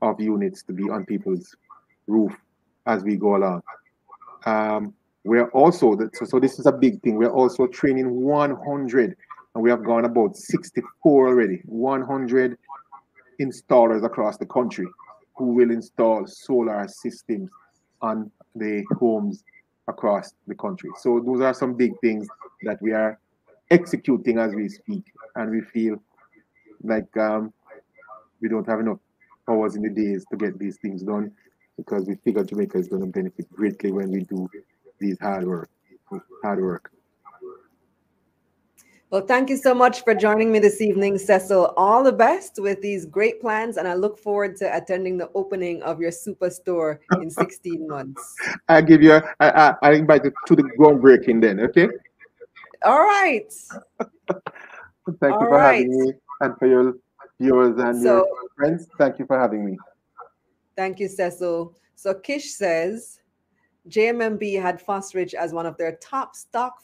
[0.00, 1.56] of units to be on people's
[2.06, 2.32] roof
[2.86, 3.62] as we go along.
[4.44, 4.94] Um,
[5.24, 7.16] we're also, so, so this is a big thing.
[7.16, 9.16] We're also training 100,
[9.54, 12.58] and we have gone about 64 already, 100
[13.40, 14.86] installers across the country
[15.36, 17.50] who will install solar systems
[18.00, 19.44] on the homes
[19.88, 20.90] across the country.
[20.98, 22.28] So those are some big things
[22.62, 23.18] that we are
[23.70, 25.04] executing as we speak,
[25.36, 26.02] and we feel
[26.82, 27.52] like um,
[28.40, 28.98] we don't have enough
[29.48, 31.32] hours in the days to get these things done
[31.76, 34.48] because we figure Jamaica is going to benefit greatly when we do
[34.98, 35.70] these hard work,
[36.42, 36.92] hard work.
[39.12, 41.74] Well, thank you so much for joining me this evening, Cecil.
[41.76, 45.82] All the best with these great plans, and I look forward to attending the opening
[45.82, 48.34] of your superstore in 16 months.
[48.70, 51.90] I give you, a, I, I, I invite you to the groundbreaking then, okay?
[52.86, 53.52] All right.
[54.00, 55.74] thank All you for right.
[55.74, 56.94] having me and for your
[57.38, 58.88] viewers and so, your friends.
[58.96, 59.76] Thank you for having me.
[60.74, 61.74] Thank you, Cecil.
[61.96, 63.20] So Kish says
[63.90, 66.78] JMMB had Fosrich as one of their top stock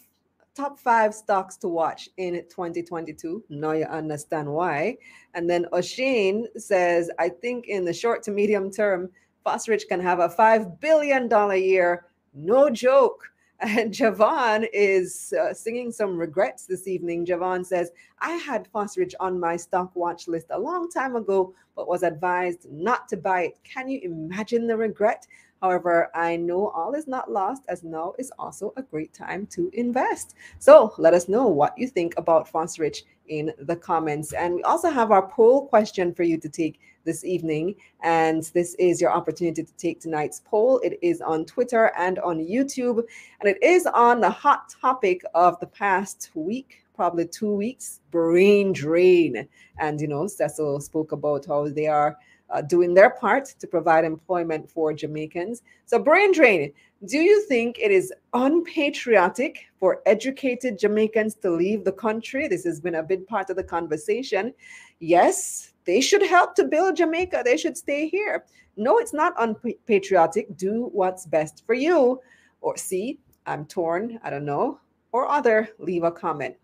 [0.59, 3.45] top five stocks to watch in 2022.
[3.49, 4.97] Now you understand why.
[5.35, 9.09] And then Oshin says, I think in the short to medium term,
[9.47, 11.31] Fosrich can have a $5 billion
[11.63, 12.07] year.
[12.35, 13.25] No joke.
[13.61, 17.27] And Javon is uh, singing some regrets this evening.
[17.27, 17.91] Javon says,
[18.21, 22.71] I had Fosrich on my stock watch list a long time ago, but was advised
[22.71, 23.59] not to buy it.
[23.65, 25.27] Can you imagine the regret?
[25.61, 29.71] However, I know all is not lost as now is also a great time to
[29.73, 30.35] invest.
[30.59, 34.33] So let us know what you think about Fosrich in the comments.
[34.33, 37.75] And we also have our poll question for you to take this evening.
[38.03, 40.79] And this is your opportunity to take tonight's poll.
[40.81, 43.03] It is on Twitter and on YouTube.
[43.41, 48.73] And it is on the hot topic of the past week, probably two weeks brain
[48.73, 49.49] drain.
[49.79, 52.17] And, you know, Cecil spoke about how they are
[52.51, 55.63] uh, doing their part to provide employment for Jamaicans.
[55.87, 56.73] So, brain drain,
[57.07, 62.49] do you think it is unpatriotic for educated Jamaicans to leave the country?
[62.49, 64.53] This has been a big part of the conversation.
[64.99, 67.43] Yes, they should help to build Jamaica.
[67.45, 68.45] They should stay here.
[68.77, 70.57] No, it's not unpatriotic.
[70.57, 72.21] Do what's best for you.
[72.61, 74.19] Or see, I'm torn.
[74.23, 74.81] I don't know.
[75.13, 76.57] Or other, leave a comment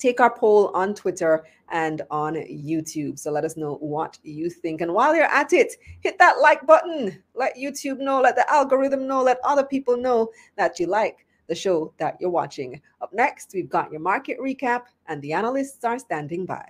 [0.00, 3.18] take our poll on Twitter and on YouTube.
[3.18, 4.80] So let us know what you think.
[4.80, 7.22] And while you're at it, hit that like button.
[7.34, 11.54] Let YouTube know, let the algorithm know, let other people know that you like the
[11.54, 12.80] show that you're watching.
[13.00, 16.64] Up next, we've got your market recap, and the analysts are standing by.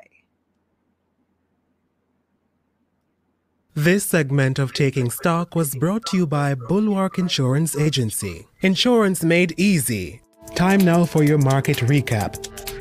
[3.74, 8.46] This segment of Taking Stock was brought to you by Bulwark Insurance Agency.
[8.62, 10.22] Insurance made easy.
[10.54, 12.79] Time now for your market recap.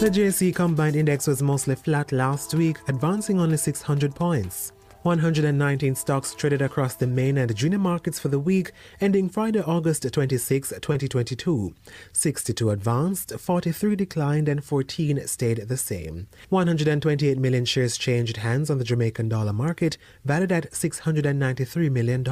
[0.00, 4.70] The JSE Combined Index was mostly flat last week, advancing only 600 points.
[5.02, 10.06] 119 stocks traded across the main and junior markets for the week ending Friday, August
[10.12, 11.74] 26, 2022.
[12.12, 16.28] 62 advanced, 43 declined, and 14 stayed the same.
[16.50, 22.24] 128 million shares changed hands on the Jamaican dollar market, valued at $693 million.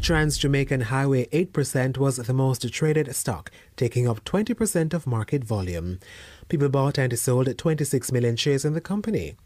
[0.00, 6.00] Trans Jamaican Highway 8% was the most traded stock, taking up 20% of market volume.
[6.48, 9.36] People bought and sold 26 million shares in the company.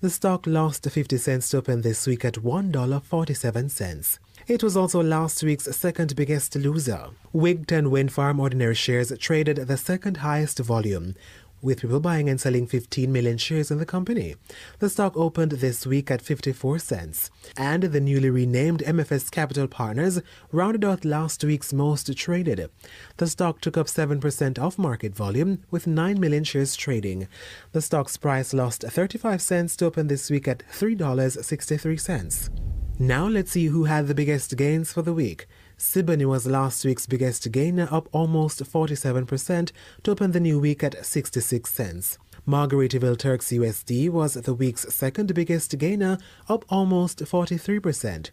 [0.00, 4.18] The stock lost 50 cents to open this week at $1.47.
[4.48, 7.10] It was also last week's second biggest loser.
[7.32, 11.14] Wigton Wind Farm ordinary shares traded the second highest volume,
[11.62, 14.34] with people buying and selling 15 million shares in the company.
[14.80, 20.20] The stock opened this week at 54 cents, and the newly renamed MFS Capital Partners
[20.50, 22.68] rounded out last week's most traded.
[23.16, 27.28] The stock took up 7% of market volume, with 9 million shares trading.
[27.70, 32.50] The stock's price lost 35 cents to open this week at $3.63.
[32.98, 35.46] Now let's see who had the biggest gains for the week.
[35.82, 39.72] Siboney was last week's biggest gainer, up almost 47%
[40.04, 42.18] to open the new week at 66 cents.
[42.46, 46.18] Margaritaville Turks USD was the week's second biggest gainer,
[46.48, 48.30] up almost 43%.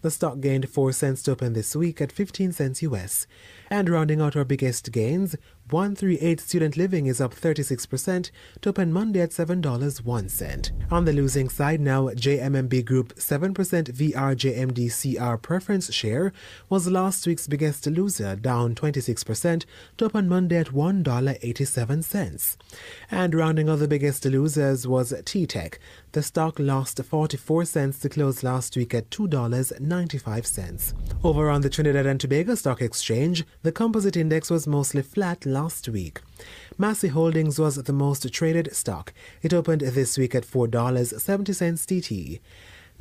[0.00, 3.26] The stock gained 4 cents to open this week at 15 cents US.
[3.70, 5.36] And rounding out our biggest gains,
[5.70, 10.92] 138 Student Living is up 36% to open Monday at $7.01.
[10.92, 16.32] On the losing side now, JMMB Group 7% VRJMDCR preference share
[16.68, 19.64] was last week's biggest loser, down 26%
[19.96, 22.56] to open Monday at $1.87.
[23.10, 25.78] And rounding out the biggest losers was T-Tech.
[26.12, 30.94] The stock lost 44 cents to close last week at $2.95.
[31.24, 35.88] Over on the Trinidad and Tobago Stock Exchange, the composite index was mostly flat last
[35.88, 36.20] week.
[36.76, 39.14] Massey Holdings was the most traded stock.
[39.40, 42.42] It opened this week at $4.70 TT.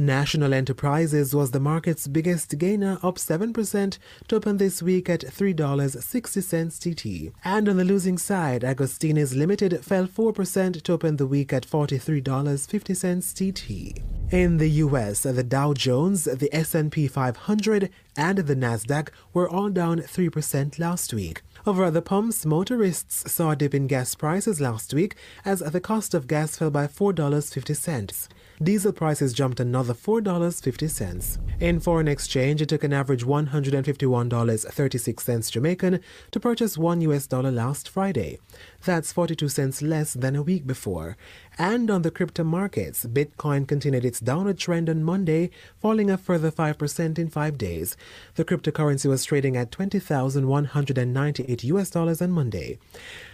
[0.06, 6.80] National Enterprises was the market's biggest gainer, up 7% to open this week at $3.60
[6.80, 7.32] TT.
[7.46, 13.54] And on the losing side, Agostini's Limited fell 4% to open the week at $43.50
[13.54, 14.02] TT.
[14.32, 20.00] In the US, the Dow Jones, the S&P 500, and the Nasdaq were all down
[20.00, 21.44] 3% last week.
[21.68, 25.80] Over at the pumps, motorists saw a dip in gas prices last week as the
[25.80, 28.28] cost of gas fell by $4.50.
[28.64, 31.40] Diesel prices jumped another $4.50.
[31.62, 36.00] In foreign exchange, it took an average $151.36 Jamaican
[36.30, 38.38] to purchase 1 US dollar last Friday.
[38.86, 41.18] That's 42 cents less than a week before.
[41.62, 46.50] And on the crypto markets, Bitcoin continued its downward trend on Monday, falling a further
[46.50, 47.96] 5% in 5 days.
[48.34, 52.80] The cryptocurrency was trading at 20,198 US dollars on Monday.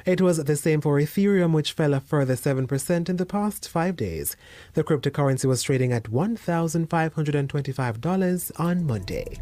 [0.05, 3.95] It was the same for Ethereum, which fell a further 7% in the past 5
[3.95, 4.35] days.
[4.73, 9.39] The cryptocurrency was trading at $1,525 on Monday.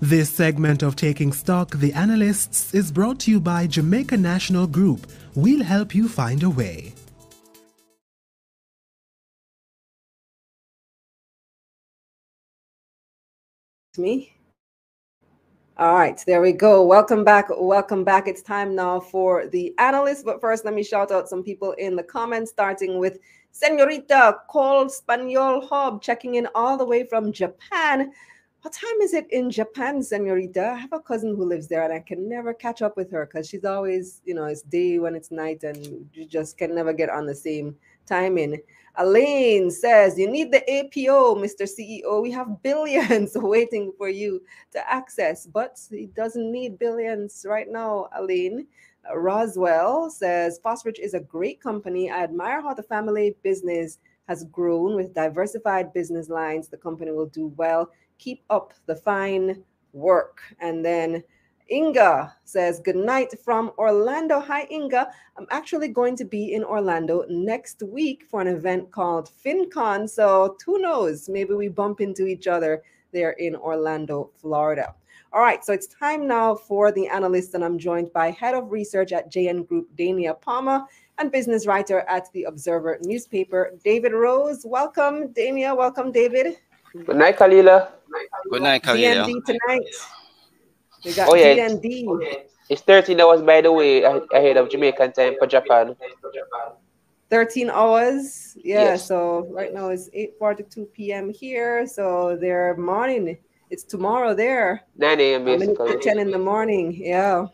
[0.00, 5.06] This segment of Taking Stock, The Analysts, is brought to you by Jamaica National Group.
[5.34, 6.92] We'll help you find a way.
[13.96, 14.34] Me?
[15.78, 16.84] All right, there we go.
[16.84, 17.46] Welcome back.
[17.50, 18.28] Welcome back.
[18.28, 20.26] It's time now for the analyst.
[20.26, 23.18] But first, let me shout out some people in the comments, starting with
[23.52, 28.12] Senorita Cole Spaniel Hob, checking in all the way from Japan.
[28.62, 30.64] What time is it in Japan, senorita?
[30.64, 33.26] I have a cousin who lives there and I can never catch up with her
[33.26, 36.92] because she's always, you know, it's day when it's night and you just can never
[36.92, 37.74] get on the same
[38.06, 38.62] timing.
[38.98, 41.62] Elaine says, You need the APO, Mr.
[41.62, 42.22] CEO.
[42.22, 44.40] We have billions waiting for you
[44.70, 48.68] to access, but he doesn't need billions right now, Elaine.
[49.12, 52.12] Roswell says, Fosrich is a great company.
[52.12, 53.98] I admire how the family business
[54.28, 56.68] has grown with diversified business lines.
[56.68, 57.90] The company will do well
[58.22, 60.42] Keep up the fine work.
[60.60, 61.24] And then
[61.68, 64.38] Inga says, Good night from Orlando.
[64.38, 65.10] Hi, Inga.
[65.36, 70.08] I'm actually going to be in Orlando next week for an event called FinCon.
[70.08, 71.28] So who knows?
[71.28, 74.94] Maybe we bump into each other there in Orlando, Florida.
[75.32, 78.70] All right, so it's time now for the analyst, and I'm joined by Head of
[78.70, 80.84] Research at JN Group, Dania Palmer,
[81.18, 84.64] and business writer at the Observer newspaper, David Rose.
[84.64, 85.76] Welcome, Dania.
[85.76, 86.58] Welcome, David.
[86.92, 87.88] Good night, Kalila.
[88.50, 89.24] Good night, Kalila.
[89.24, 89.86] DND tonight.
[91.04, 91.54] We got Oh, yeah.
[91.68, 92.38] DND.
[92.68, 95.96] It's 13 hours, by the way, a- ahead of Jamaican time for Japan.
[97.30, 98.56] 13 hours.
[98.62, 99.08] Yeah, Yes.
[99.08, 101.30] so right now it's 8:42 p.m.
[101.30, 101.86] here.
[101.86, 103.38] So their morning.
[103.70, 104.82] It's tomorrow there.
[104.98, 105.42] 9 a.m.
[105.42, 106.02] A minute to basically.
[106.02, 106.92] 10 in the morning.
[106.94, 107.46] Yeah.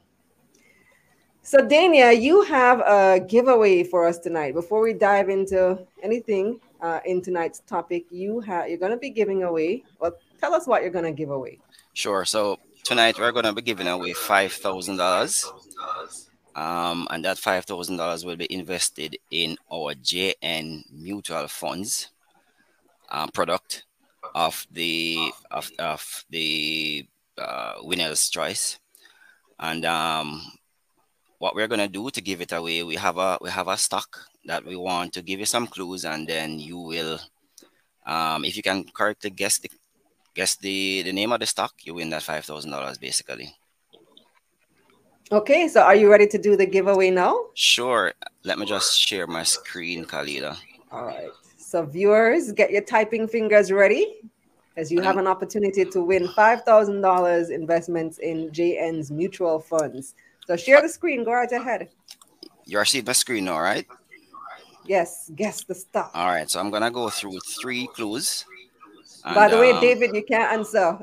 [1.42, 4.52] So Dania, you have a giveaway for us tonight.
[4.52, 9.42] Before we dive into anything uh, in tonight's topic, you have you're gonna be giving
[9.42, 9.84] away.
[10.00, 11.58] Well, tell us what you're gonna give away.
[11.94, 12.24] Sure.
[12.24, 15.44] So tonight we're going to be giving away five thousand dollars,
[16.54, 22.10] um, and that five thousand dollars will be invested in our JN Mutual Funds
[23.10, 23.84] um, product
[24.34, 25.18] of the
[25.50, 27.06] of, of the
[27.36, 28.78] uh, winner's choice,
[29.58, 30.40] and um,
[31.38, 34.18] what we're gonna do to give it away, we have a we have a stock
[34.48, 37.18] that we want to give you some clues, and then you will,
[38.06, 39.70] um, if you can correctly guess the
[40.34, 43.54] guess the the name of the stock, you win that five thousand dollars basically.
[45.30, 47.52] Okay, so are you ready to do the giveaway now?
[47.52, 48.12] Sure.
[48.44, 50.56] Let me just share my screen, Kalila.
[50.90, 51.28] All right.
[51.58, 54.22] So viewers, get your typing fingers ready
[54.78, 60.14] as you have an opportunity to win $5,000 investments in JN's mutual funds.
[60.46, 61.90] So share the screen, go right ahead.
[62.64, 63.86] You're seeing my screen now, right?
[64.88, 66.10] Yes, guess the stock.
[66.14, 66.48] All right.
[66.48, 68.46] So I'm gonna go through three clues.
[69.22, 70.98] By the way, um, David, you can't answer.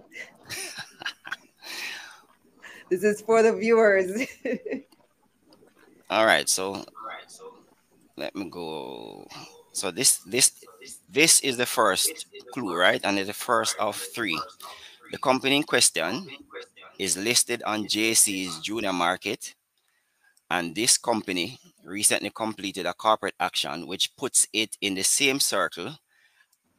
[2.90, 4.26] this is for the viewers.
[6.10, 6.50] All right.
[6.50, 6.84] So
[8.18, 9.28] let me go.
[9.74, 10.52] So this this
[11.08, 13.02] this is the first clue, right?
[13.04, 14.40] And it's the first of three.
[15.12, 16.28] The company in question
[16.98, 19.54] is listed on JSE's junior market,
[20.50, 25.98] and this company recently completed a corporate action which puts it in the same circle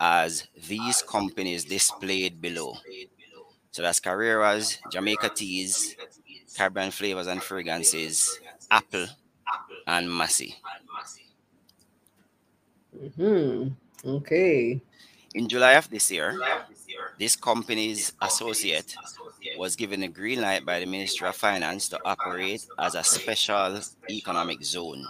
[0.00, 2.78] as these companies displayed below.
[3.72, 5.96] So that's Carreras, Jamaica Teas,
[6.56, 8.40] Caribbean Flavors and Fragrances,
[8.70, 9.06] Apple,
[9.86, 10.56] and Massey.
[13.16, 13.68] hmm
[14.04, 14.80] Okay.
[15.34, 16.40] In July of this year,
[17.18, 18.96] this company's associate
[19.56, 23.80] was given a green light by the Ministry of Finance to operate as a special
[24.10, 25.04] economic zone.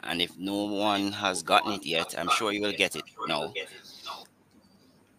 [0.00, 3.52] And if no one has gotten it yet, I'm sure you will get it now.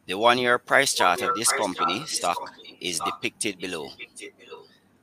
[0.06, 3.90] The one year price chart of this company stock is depicted below.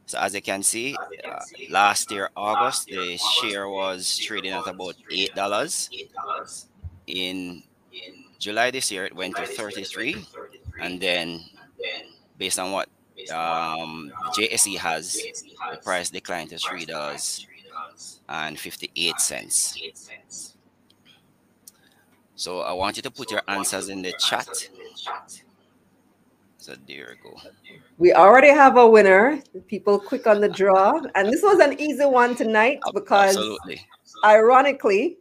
[0.06, 1.40] So as you can see, uh,
[1.70, 5.90] last year August the share was trading at about eight dollars.
[7.06, 7.62] In
[8.38, 10.16] July this year it went to 33,
[10.80, 11.40] and then
[12.38, 12.88] based on what
[13.32, 15.14] um, JSE has,
[15.70, 17.46] the price declined to three dollars
[18.28, 19.78] and 58 cents.
[22.36, 24.48] So I want you to put your answers in the chat.
[26.56, 27.38] So there you go.
[27.98, 29.40] We already have a winner.
[29.66, 31.00] People quick on the draw.
[31.14, 33.86] And this was an easy one tonight because Absolutely.
[34.24, 35.18] ironically,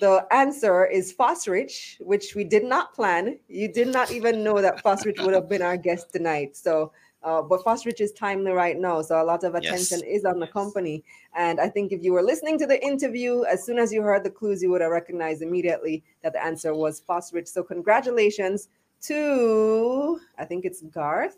[0.00, 3.38] the answer is Fosrich, which we did not plan.
[3.48, 6.56] You did not even know that Fosrich would have been our guest tonight.
[6.56, 6.92] So
[7.22, 10.20] uh, but Fosrich is timely right now, so a lot of attention yes.
[10.20, 11.04] is on the company.
[11.36, 14.24] And I think if you were listening to the interview, as soon as you heard
[14.24, 17.48] the clues, you would have recognized immediately that the answer was Fosrich.
[17.48, 18.68] So congratulations
[19.02, 21.36] to I think it's Garth.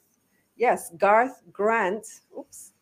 [0.57, 2.07] Yes, Garth Grant.
[2.39, 2.73] Oops.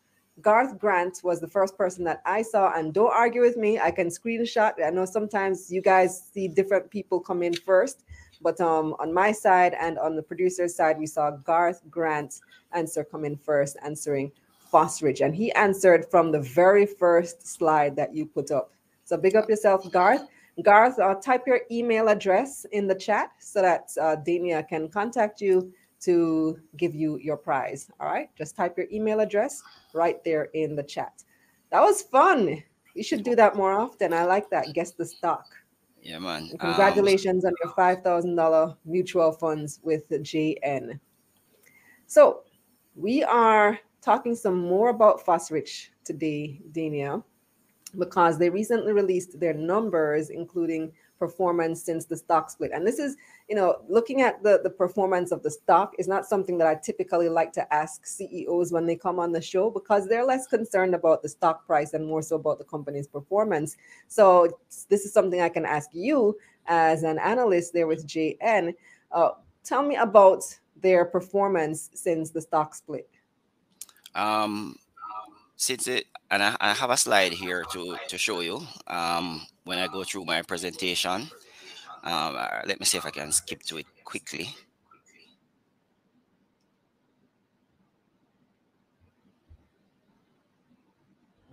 [0.41, 3.79] Garth Grant was the first person that I saw, and don't argue with me.
[3.79, 4.73] I can screenshot.
[4.83, 8.03] I know sometimes you guys see different people come in first,
[8.41, 12.41] but um, on my side and on the producer's side, we saw Garth Grant's
[12.73, 14.31] answer come in first, answering
[14.71, 15.23] Fosrich.
[15.23, 18.71] And he answered from the very first slide that you put up.
[19.03, 20.27] So big up yourself, Garth.
[20.63, 25.41] Garth, uh, type your email address in the chat so that uh, Dania can contact
[25.41, 27.89] you to give you your prize.
[27.99, 29.61] All right, just type your email address
[29.93, 31.23] right there in the chat.
[31.71, 32.63] That was fun.
[32.95, 34.13] You should do that more often.
[34.13, 34.73] I like that.
[34.73, 35.45] Guess the stock.
[36.01, 36.47] Yeah, man.
[36.49, 40.99] And congratulations um, on your five thousand dollar mutual funds with JN.
[42.07, 42.41] So
[42.95, 47.23] we are talking some more about Fosrich today, Dania,
[47.97, 50.91] because they recently released their numbers, including
[51.21, 52.71] performance since the stock split.
[52.73, 53.15] And this is,
[53.47, 56.73] you know, looking at the, the performance of the stock is not something that I
[56.73, 60.95] typically like to ask CEOs when they come on the show because they're less concerned
[60.95, 63.77] about the stock price and more so about the company's performance.
[64.07, 64.57] So
[64.89, 68.73] this is something I can ask you as an analyst there with JN.
[69.11, 69.29] Uh,
[69.63, 70.43] tell me about
[70.81, 73.07] their performance since the stock split.
[74.15, 74.75] Um,
[75.55, 78.61] since it, and I, I have a slide here to to show you.
[78.87, 81.29] Um, when I go through my presentation.
[82.03, 84.55] Um, uh, let me see if I can skip to it quickly.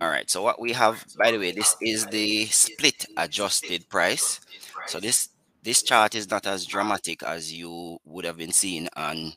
[0.01, 4.39] All right, so what we have, by the way, this is the split adjusted price.
[4.87, 5.29] So this
[5.61, 9.33] this chart is not as dramatic as you would have been seeing on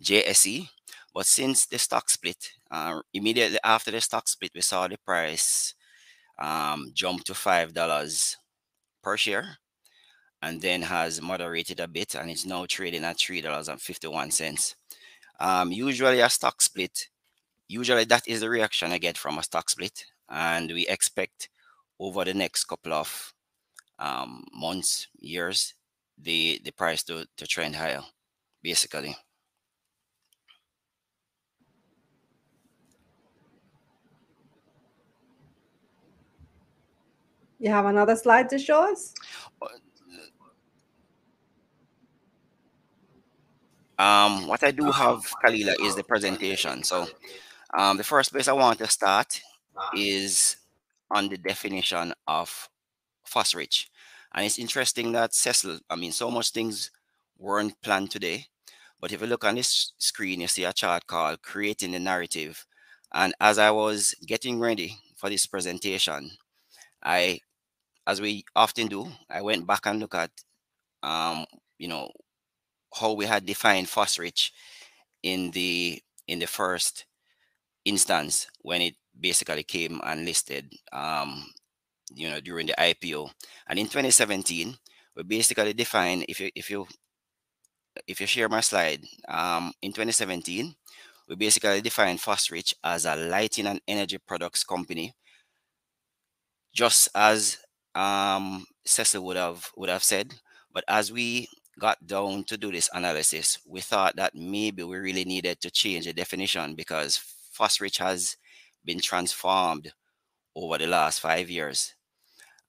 [0.00, 0.68] JSE,
[1.16, 5.74] but since the stock split, uh, immediately after the stock split, we saw the price
[6.38, 8.36] um, jumped to five dollars
[9.02, 9.58] per share,
[10.42, 14.08] and then has moderated a bit, and it's now trading at three dollars and fifty
[14.08, 14.76] one cents.
[15.40, 17.08] Um, usually, a stock split,
[17.68, 21.50] usually that is the reaction I get from a stock split, and we expect
[22.00, 23.34] over the next couple of
[24.00, 25.74] um, months, years,
[26.18, 28.02] the the price to to trend higher,
[28.62, 29.16] basically.
[37.58, 39.14] You have another slide to show us?
[43.98, 46.82] Um, what I do have, Kalila, is the presentation.
[46.82, 47.06] So
[47.76, 49.40] um, the first place I want to start
[49.96, 50.56] is
[51.10, 52.68] on the definition of
[53.26, 53.86] Fosrich.
[54.34, 56.90] And it's interesting that Cecil, I mean, so much things
[57.38, 58.46] weren't planned today.
[59.00, 62.66] But if you look on this screen, you see a chart called Creating the Narrative.
[63.14, 66.32] And as I was getting ready for this presentation,
[67.02, 67.40] I
[68.06, 70.30] as we often do, I went back and looked at,
[71.02, 71.46] um,
[71.78, 72.10] you know,
[72.94, 74.50] how we had defined Fosrich
[75.22, 77.06] in the in the first
[77.84, 81.46] instance when it basically came and listed, um,
[82.14, 83.30] you know, during the IPO.
[83.68, 84.76] And in 2017,
[85.16, 86.86] we basically defined if you if you
[88.06, 90.74] if you share my slide, um, in 2017,
[91.28, 95.14] we basically defined Fosrich as a lighting and energy products company,
[96.72, 97.58] just as
[97.96, 100.34] um, Cecil would have would have said.
[100.72, 105.24] But as we got down to do this analysis, we thought that maybe we really
[105.24, 107.20] needed to change the definition because
[107.58, 108.36] Fosrich has
[108.84, 109.92] been transformed
[110.54, 111.94] over the last five years.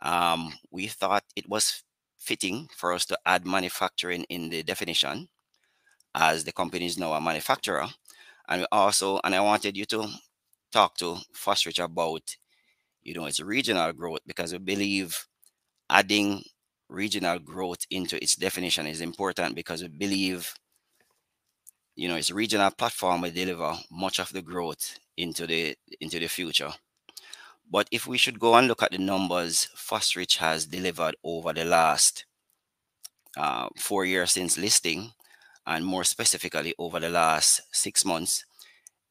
[0.01, 1.84] Um, we thought it was
[2.17, 5.30] fitting for us to add manufacturing in the definition
[6.15, 7.88] as the company is now a manufacturer.
[8.49, 10.07] And also, and I wanted you to
[10.71, 12.36] talk to Fosrich about
[13.08, 15.28] you know, it's regional growth because we believe
[15.89, 16.43] adding
[16.89, 20.53] regional growth into its definition is important because we believe,
[21.95, 26.28] you know, it's regional platform will deliver much of the growth into the into the
[26.28, 26.72] future.
[27.72, 31.66] But if we should go and look at the numbers Fosrich has delivered over the
[31.66, 32.26] last
[33.38, 35.12] uh, four years since listing,
[35.66, 38.45] and more specifically over the last six months,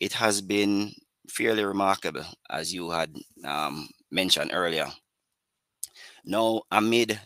[0.01, 0.94] it has been
[1.28, 3.14] fairly remarkable, as you had
[3.44, 4.86] um, mentioned earlier.
[6.24, 7.20] Now, amid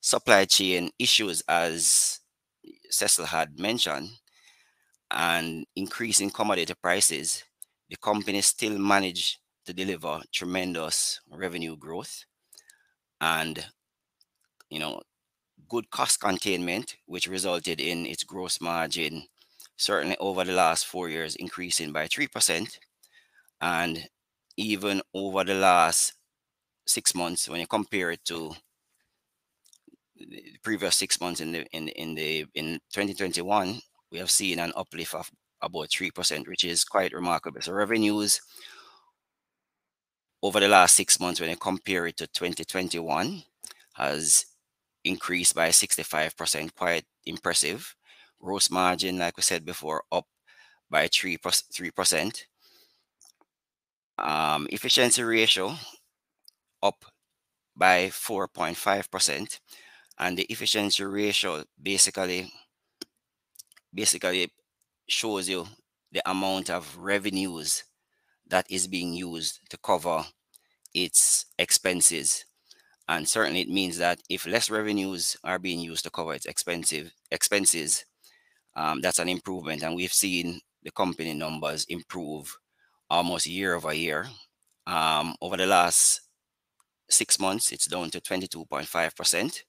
[0.00, 2.20] supply chain issues, as
[2.90, 4.10] Cecil had mentioned,
[5.10, 7.44] and increasing commodity prices,
[7.88, 12.24] the company still managed to deliver tremendous revenue growth
[13.20, 13.64] and
[14.70, 15.00] you know
[15.68, 19.22] good cost containment which resulted in its gross margin
[19.76, 22.78] certainly over the last four years increasing by 3%
[23.62, 24.08] and
[24.56, 26.14] even over the last
[26.86, 28.52] six months when you compare it to
[30.16, 34.72] the previous six months in the in in the in 2021 we have seen an
[34.76, 35.30] uplift of
[35.62, 37.60] about 3% which is quite remarkable.
[37.62, 38.40] So revenues
[40.42, 43.42] over the last six months when you compare it to 2021
[43.94, 44.44] has
[45.04, 47.94] increased by 65% quite impressive.
[48.40, 50.26] Gross margin like we said before up
[50.90, 52.44] by 3 3%
[54.18, 55.76] um, efficiency ratio
[56.82, 57.04] up
[57.76, 59.60] by 4.5%
[60.18, 62.50] and the efficiency ratio basically
[63.94, 64.50] basically
[65.08, 65.66] shows you
[66.12, 67.84] the amount of revenues
[68.48, 70.24] that is being used to cover
[70.94, 72.44] its expenses.
[73.08, 77.12] And certainly it means that if less revenues are being used to cover its expensive
[77.30, 78.04] expenses
[78.76, 79.82] um, that's an improvement.
[79.82, 82.56] And we've seen the company numbers improve
[83.12, 84.26] almost year over year.
[84.86, 86.22] Um, over the last
[87.10, 89.62] six months, it's down to 22.5%.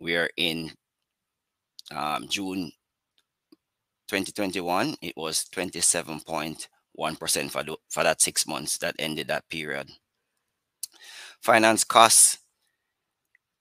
[0.00, 0.72] We are in
[1.94, 2.72] um, June
[4.08, 9.88] 2021, it was 27.1% for, for that six months that ended that period.
[11.40, 12.38] Finance costs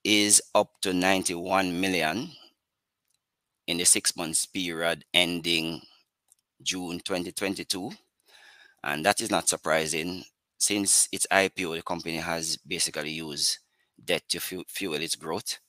[0.03, 2.29] is up to 91 million
[3.67, 5.81] in the six months period ending
[6.61, 7.91] June 2022
[8.83, 10.23] and that is not surprising
[10.57, 13.59] since its IPO, the company has basically used
[14.03, 15.59] debt to fuel its growth.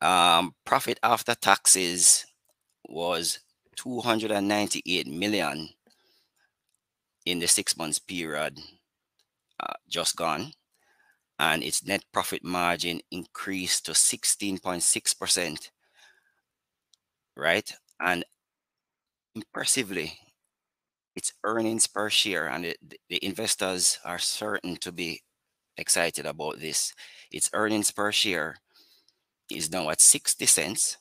[0.00, 2.26] Um, profit after taxes
[2.88, 3.40] was
[3.76, 5.68] 298 million
[7.26, 8.58] in the six months period
[9.60, 10.52] uh, just gone
[11.38, 15.70] and its net profit margin increased to 16.6%
[17.36, 18.24] right and
[19.34, 20.18] impressively
[21.18, 22.78] its earnings per share, and it,
[23.10, 25.22] the investors are certain to be
[25.78, 26.94] excited about this.
[27.32, 28.56] Its earnings per share
[29.50, 30.98] is now at 60 cents,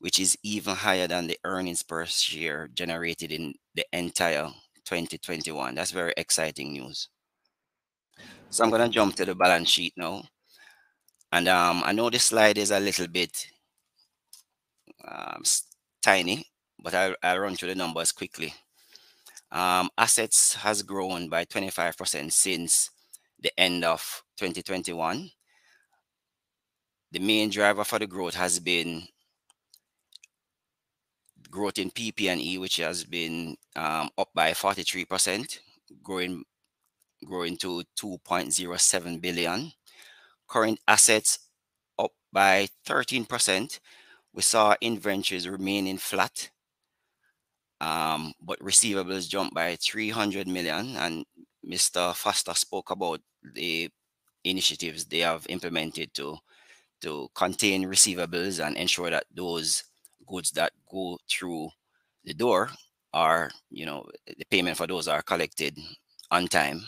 [0.00, 4.50] which is even higher than the earnings per share generated in the entire
[4.84, 5.74] 2021.
[5.76, 7.08] That's very exciting news.
[8.50, 10.22] So I'm going to jump to the balance sheet now.
[11.32, 13.48] And um, I know this slide is a little bit
[15.06, 15.42] um,
[16.02, 16.46] tiny,
[16.78, 18.54] but I'll, I'll run through the numbers quickly.
[19.52, 22.90] Um, assets has grown by 25% since
[23.38, 25.30] the end of 2021.
[27.12, 29.02] The main driver for the growth has been
[31.50, 35.58] growth in PP&E, which has been um, up by 43%,
[36.02, 36.44] growing
[37.24, 39.70] growing to 2.07 billion.
[40.48, 41.38] Current assets
[41.98, 43.78] up by 13%.
[44.32, 46.50] We saw inventories remaining flat
[47.82, 50.96] um, but receivables jumped by 300 million.
[50.96, 51.26] And
[51.66, 52.14] Mr.
[52.14, 53.20] Foster spoke about
[53.54, 53.90] the
[54.44, 56.38] initiatives they have implemented to
[57.00, 59.82] to contain receivables and ensure that those
[60.24, 61.68] goods that go through
[62.24, 62.70] the door
[63.12, 65.76] are, you know, the payment for those are collected
[66.30, 66.80] on time.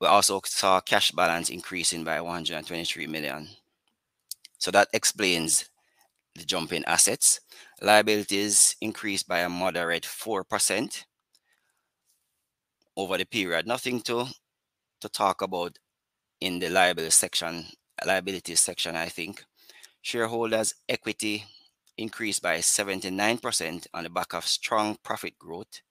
[0.00, 3.48] We also saw cash balance increasing by 123 million.
[4.58, 5.70] So that explains
[6.34, 7.40] the jump in assets.
[7.82, 11.04] Liabilities increased by a moderate 4%
[12.96, 13.66] over the period.
[13.66, 14.26] Nothing to,
[15.00, 15.78] to talk about
[16.40, 17.66] in the liability section,
[18.04, 19.44] liabilities section, I think.
[20.00, 21.44] Shareholders' equity
[21.98, 25.82] increased by 79% on the back of strong profit growth,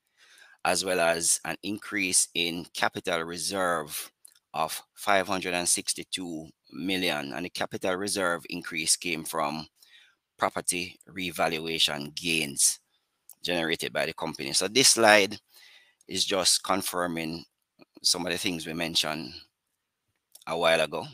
[0.63, 4.11] as well as an increase in capital reserve
[4.53, 7.33] of 562 million.
[7.33, 9.67] And the capital reserve increase came from
[10.37, 12.79] property revaluation gains
[13.43, 14.53] generated by the company.
[14.53, 15.37] So this slide
[16.07, 17.45] is just confirming
[18.01, 19.33] some of the things we mentioned
[20.47, 21.05] a while ago.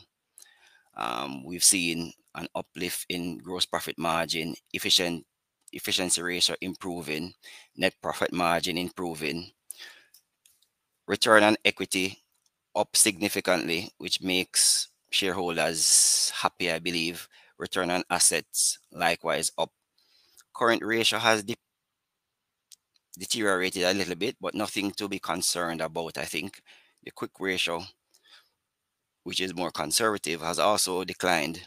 [0.95, 5.25] Um, we've seen an uplift in gross profit margin, efficient
[5.73, 7.33] efficiency ratio improving,
[7.77, 9.49] net profit margin improving,
[11.07, 12.17] return on equity
[12.75, 17.27] up significantly, which makes shareholders happy, I believe,
[17.61, 19.71] return on assets likewise up.
[20.53, 21.55] Current ratio has de
[23.17, 26.17] deteriorated a little bit, but nothing to be concerned about.
[26.17, 26.61] I think
[27.03, 27.83] the quick ratio,
[29.23, 31.61] which is more conservative, has also declined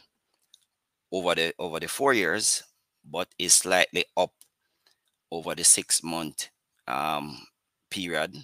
[1.12, 2.64] over the over the four years,
[3.05, 4.32] but is slightly up
[5.30, 6.49] over the six month
[6.88, 7.47] um,
[7.90, 8.34] period.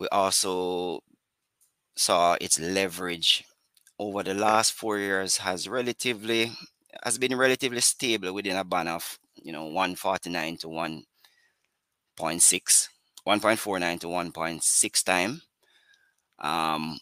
[0.00, 1.00] We also
[1.96, 3.44] saw its leverage
[3.98, 6.52] over the last four years has relatively
[7.04, 12.88] has been relatively stable within a band of you know 149 to 1.6
[13.26, 15.42] 1.49 to 1.6 time.
[16.38, 16.98] Um,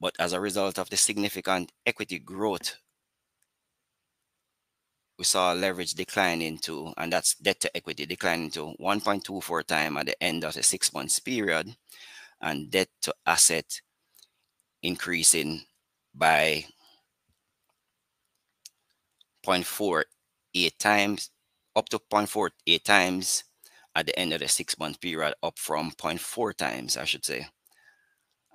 [0.00, 2.76] but as a result of the significant equity growth
[5.20, 10.06] we saw leverage decline into and that's debt to equity declining to 1.24 time at
[10.06, 11.76] the end of the six months period
[12.40, 13.82] and debt to asset
[14.82, 15.60] increasing
[16.14, 16.64] by
[19.46, 21.30] 0.48 times
[21.76, 23.44] up to 0.48 times
[23.94, 27.46] at the end of the six month period up from 0.4 times i should say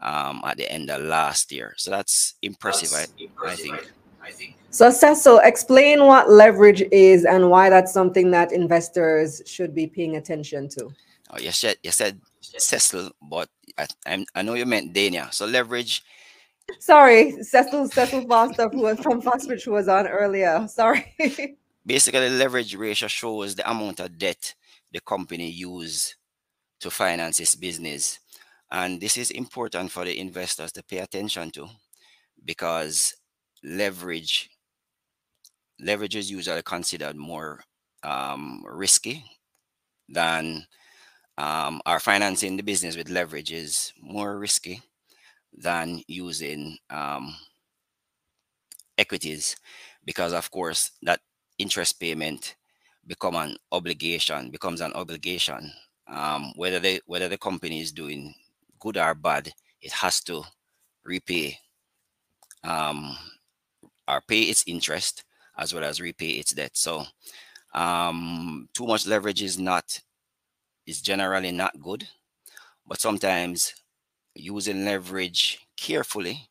[0.02, 1.74] um, at the end of last year.
[1.78, 3.94] So that's impressive, that's I, impressive I, think.
[4.24, 4.56] I think.
[4.70, 10.18] So cecil explain what leverage is and why that's something that investors should be paying
[10.18, 10.90] attention to.
[11.32, 15.34] Oh you said you said cecil but I, I, I know you meant dania.
[15.34, 16.04] So leverage
[16.80, 20.68] Sorry, Cecil Cecil Foster, who was from Fosrich, who was on earlier.
[20.68, 21.14] Sorry.
[21.86, 24.56] Basically, leverage ratio shows the amount of debt
[24.92, 26.16] the company use
[26.80, 28.20] to finance its business.
[28.72, 31.68] And this is important for the investors to pay attention to
[32.44, 33.16] because
[33.64, 34.50] leverage
[35.80, 37.64] leverage is usually considered more
[38.04, 39.24] um, risky
[40.08, 40.66] than
[41.38, 44.82] um, our financing the business with leverage is more risky
[45.58, 47.36] than using um,
[48.98, 49.56] equities
[50.06, 51.20] because of course that
[51.58, 52.56] interest payment
[53.08, 55.72] become an obligation becomes an obligation.
[56.08, 58.34] Um, whether they whether the company is doing
[58.80, 59.52] good or bad
[59.82, 60.44] it has to
[61.04, 61.58] repay
[62.64, 63.18] um,
[64.08, 65.24] or pay its interest
[65.58, 66.72] as well as repay its debt.
[66.74, 67.06] So
[67.74, 70.00] um, too much leverage is not
[70.86, 72.08] is generally not good
[72.88, 73.74] but sometimes
[74.36, 76.50] using leverage carefully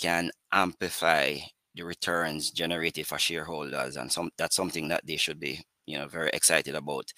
[0.00, 1.36] can amplify
[1.74, 6.06] the returns generated for shareholders and some that's something that they should be you know
[6.06, 7.12] very excited about.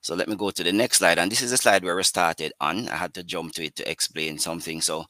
[0.00, 2.02] So let me go to the next slide and this is the slide where we
[2.02, 2.88] started on.
[2.88, 4.80] I had to jump to it to explain something.
[4.82, 5.06] So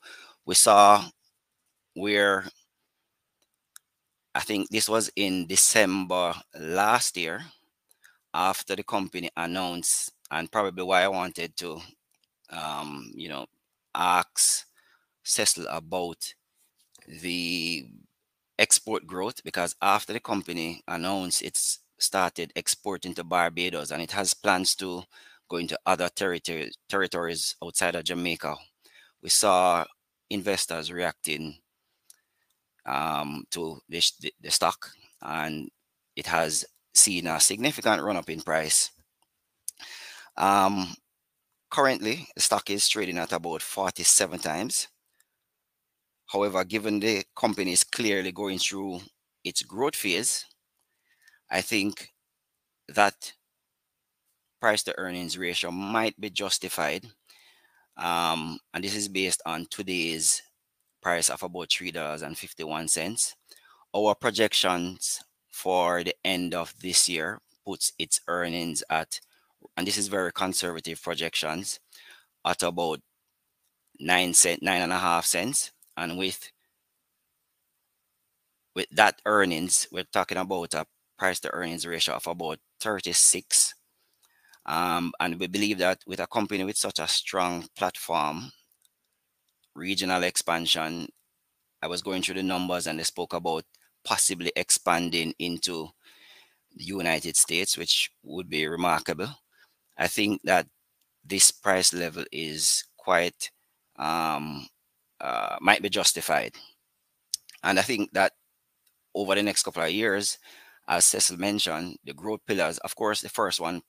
[0.46, 1.04] we saw
[1.94, 2.44] where
[4.34, 7.40] i think this was in december last year
[8.34, 11.80] after the company announced and probably why I wanted to,
[12.50, 13.46] um, you know,
[13.94, 14.66] ask
[15.22, 16.34] Cecil about
[17.22, 17.86] the
[18.58, 24.34] export growth because after the company announced it's started exporting to Barbados and it has
[24.34, 25.02] plans to
[25.48, 28.56] go into other territory, territories outside of Jamaica,
[29.22, 29.84] we saw
[30.30, 31.56] investors reacting
[32.86, 34.02] um, to the,
[34.40, 34.90] the stock
[35.22, 35.68] and
[36.16, 36.64] it has
[36.94, 38.90] seen a significant run up in price
[40.36, 40.94] um,
[41.70, 44.88] currently, the stock is trading at about 47 times.
[46.26, 49.00] However, given the company is clearly going through
[49.42, 50.44] its growth phase,
[51.50, 52.12] I think
[52.88, 53.34] that
[54.60, 57.06] price to earnings ratio might be justified.
[57.96, 60.42] Um, and this is based on today's
[61.02, 63.34] price of about $3.51.
[63.96, 65.20] Our projections
[65.50, 69.20] for the end of this year puts its earnings at
[69.76, 71.80] and this is very conservative projections,
[72.46, 73.00] at about
[73.98, 75.72] nine cent, nine and a half cents.
[75.96, 76.50] And with
[78.74, 80.86] with that earnings, we're talking about a
[81.18, 83.74] price to earnings ratio of about 36.
[84.66, 88.52] Um, and we believe that with a company with such a strong platform,
[89.74, 91.08] regional expansion,
[91.82, 93.64] I was going through the numbers and they spoke about
[94.04, 95.90] possibly expanding into
[96.76, 99.28] the United States, which would be remarkable.
[99.96, 100.66] I think that
[101.24, 103.50] this price level is quite
[103.96, 104.68] um,
[105.20, 106.54] uh, might be justified,
[107.62, 108.32] and I think that
[109.14, 110.38] over the next couple of years,
[110.88, 112.78] as Cecil mentioned, the growth pillars.
[112.78, 113.82] Of course, the first one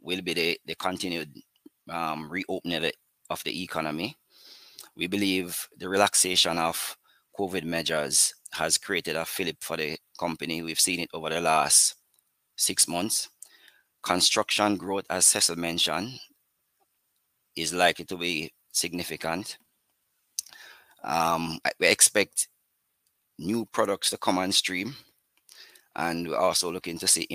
[0.00, 1.32] will be the the continued
[1.88, 2.90] um, reopening
[3.30, 4.16] of the economy.
[4.96, 6.96] We believe the relaxation of
[7.38, 10.62] COVID measures has created a fillip for the company.
[10.62, 11.94] We've seen it over the last
[12.56, 13.28] six months.
[14.02, 16.18] Construction growth, as Cecil mentioned,
[17.56, 19.58] is likely to be significant.
[21.02, 22.48] Um, we expect
[23.38, 24.94] new products to come on stream.
[25.96, 27.26] and we're also looking to see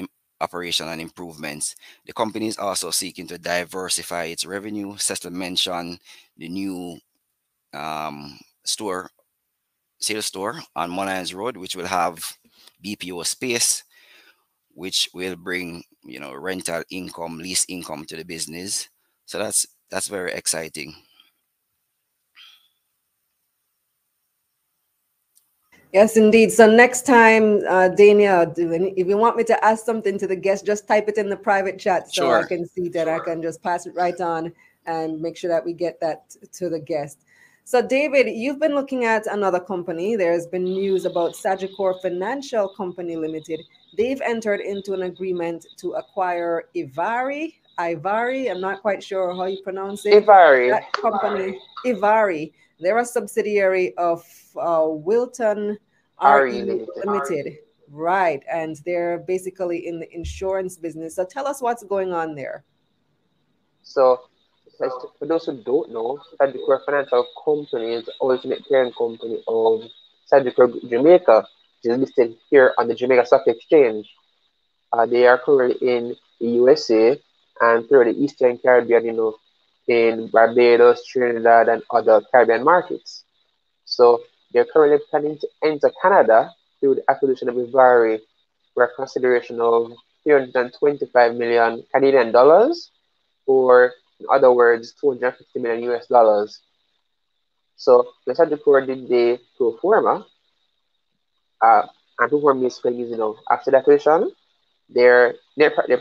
[0.41, 1.75] operation and improvements.
[2.05, 4.97] The company is also seeking to diversify its revenue.
[4.97, 5.99] Cecil mentioned
[6.37, 6.97] the new
[7.73, 9.09] um, store,
[9.99, 12.19] sales store on Molynes Road, which will have
[12.83, 13.83] BPO space,
[14.73, 18.89] which will bring you know rental income, lease income to the business.
[19.25, 20.95] So that's that's very exciting.
[25.95, 26.51] Yes, indeed.
[26.51, 30.65] So next time, uh, Daniel, if you want me to ask something to the guest,
[30.65, 32.43] just type it in the private chat so sure.
[32.43, 33.15] I can see that sure.
[33.15, 34.51] I can just pass it right on
[34.85, 37.23] and make sure that we get that to the guest.
[37.63, 40.17] So, David, you've been looking at another company.
[40.17, 43.61] There's been news about Sagicor Financial Company Limited.
[43.97, 47.55] They've entered into an agreement to acquire Ivari.
[47.79, 50.25] Ivari, I'm not quite sure how you pronounce it.
[50.25, 50.69] Ivari.
[50.71, 52.53] That company, Ivari.
[52.79, 54.23] They're a subsidiary of
[54.59, 55.77] uh, Wilton
[56.21, 56.61] RE
[57.05, 57.57] Limited.
[57.89, 58.43] Right.
[58.51, 61.15] And they're basically in the insurance business.
[61.15, 62.63] So tell us what's going on there.
[63.83, 64.21] So
[64.77, 69.83] for those who don't know, Sagicor Financial Company is the ultimate parent company of
[70.31, 71.47] Sagicor Jamaica,
[71.85, 74.09] is listed here on the Jamaica Stock Exchange.
[74.91, 77.19] Uh, they are currently in the USA
[77.61, 79.35] and through the Eastern Caribbean, you know,
[79.87, 83.23] in Barbados, Trinidad, and other Caribbean markets.
[83.85, 84.21] So
[84.51, 88.19] they're currently planning to enter Canada through the acquisition of Ivari
[88.73, 89.91] for a consideration of
[90.23, 92.91] 325 million Canadian dollars,
[93.45, 96.61] or in other words, 250 million US dollars.
[97.75, 100.25] So the Sagicor did the pro forma,
[101.65, 101.87] uh,
[102.19, 104.31] and forma is you know, after the acquisition,
[104.89, 105.99] their, their, their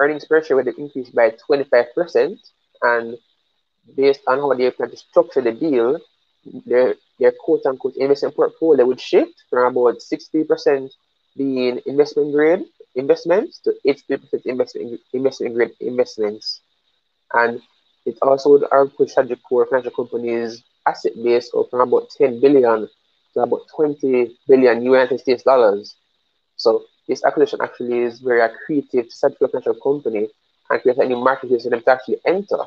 [0.00, 2.38] earnings per share would increase by 25%,
[2.82, 3.16] and
[3.96, 5.98] based on how they plan to structure the deal,
[6.66, 10.90] their, their quote unquote investment portfolio would shift from about 60%
[11.36, 12.64] being investment grade
[12.94, 16.60] investments to 80% investment, investment grade investments.
[17.32, 17.60] And
[18.04, 19.14] it also would push
[19.48, 22.88] core financial companies asset base of from about 10 billion
[23.36, 25.96] to about 20 billion United States dollars.
[26.56, 30.28] So this acquisition actually is very accretive to Sagicor financial company
[30.70, 32.58] and creates a new market for them to actually enter.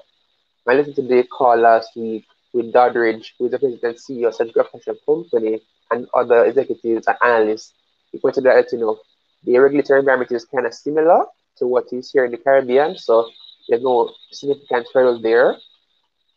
[0.68, 4.28] I listened to the call last week with Dodridge, who is the president and CEO
[4.28, 5.62] of Sagicor Financial Company,
[5.92, 7.74] and other executives and analysts.
[8.12, 9.00] He pointed out, that, you know,
[9.44, 11.26] the regulatory environment is kind of similar
[11.58, 13.28] to what is here in the Caribbean, so
[13.68, 15.58] there's no significant hurdle there.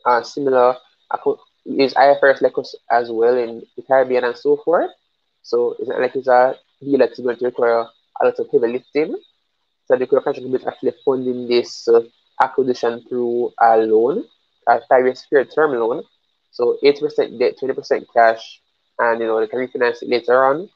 [0.04, 0.76] Uh, similar
[1.64, 2.54] is IFRS like
[2.90, 4.90] as well in the Caribbean and so forth.
[5.42, 7.86] So it's not like it's a deal that's going to require
[8.20, 9.16] a lot of heavy lifting.
[9.86, 12.02] So the corporation is actually funding this uh,
[12.40, 14.24] acquisition through a loan,
[14.68, 16.02] a five-year secured term loan.
[16.52, 18.60] So 80% debt, 20% cash,
[18.98, 20.68] and you know they can refinance it later on.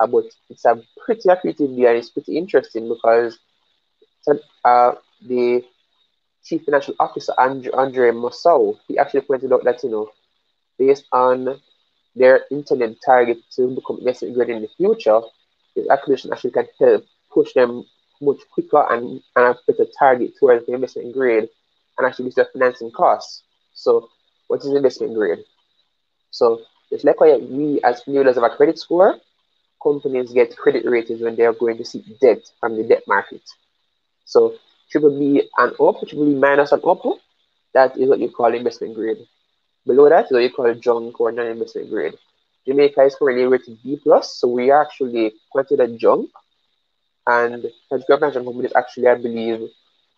[0.00, 3.38] Uh, but it's a pretty accretive deal and it's pretty interesting because
[4.64, 4.92] uh,
[5.26, 5.62] the
[6.44, 8.12] chief financial officer Andre, Andre
[8.88, 10.10] he actually pointed out that you know
[10.86, 11.60] based on
[12.14, 15.20] their intended target to become investment grade in the future,
[15.74, 17.84] this acquisition actually can help push them
[18.20, 21.48] much quicker and, and a target towards the investment grade
[21.98, 23.42] and actually reduce their financing costs.
[23.74, 24.08] So,
[24.48, 25.38] what is investment grade?
[26.30, 26.60] So,
[26.90, 29.16] it's like we as individuals have a credit score,
[29.82, 33.42] companies get credit ratings when they are going to seek debt from the debt market.
[34.24, 34.54] So,
[34.90, 37.02] triple B and up, triple B minus and up,
[37.74, 39.18] that is what you call investment grade.
[39.86, 42.14] Below that is what you call junk or non-investment grade.
[42.66, 46.30] Jamaica is currently rated B plus, so we are actually considered junk.
[47.26, 49.68] And French government company is actually, I believe,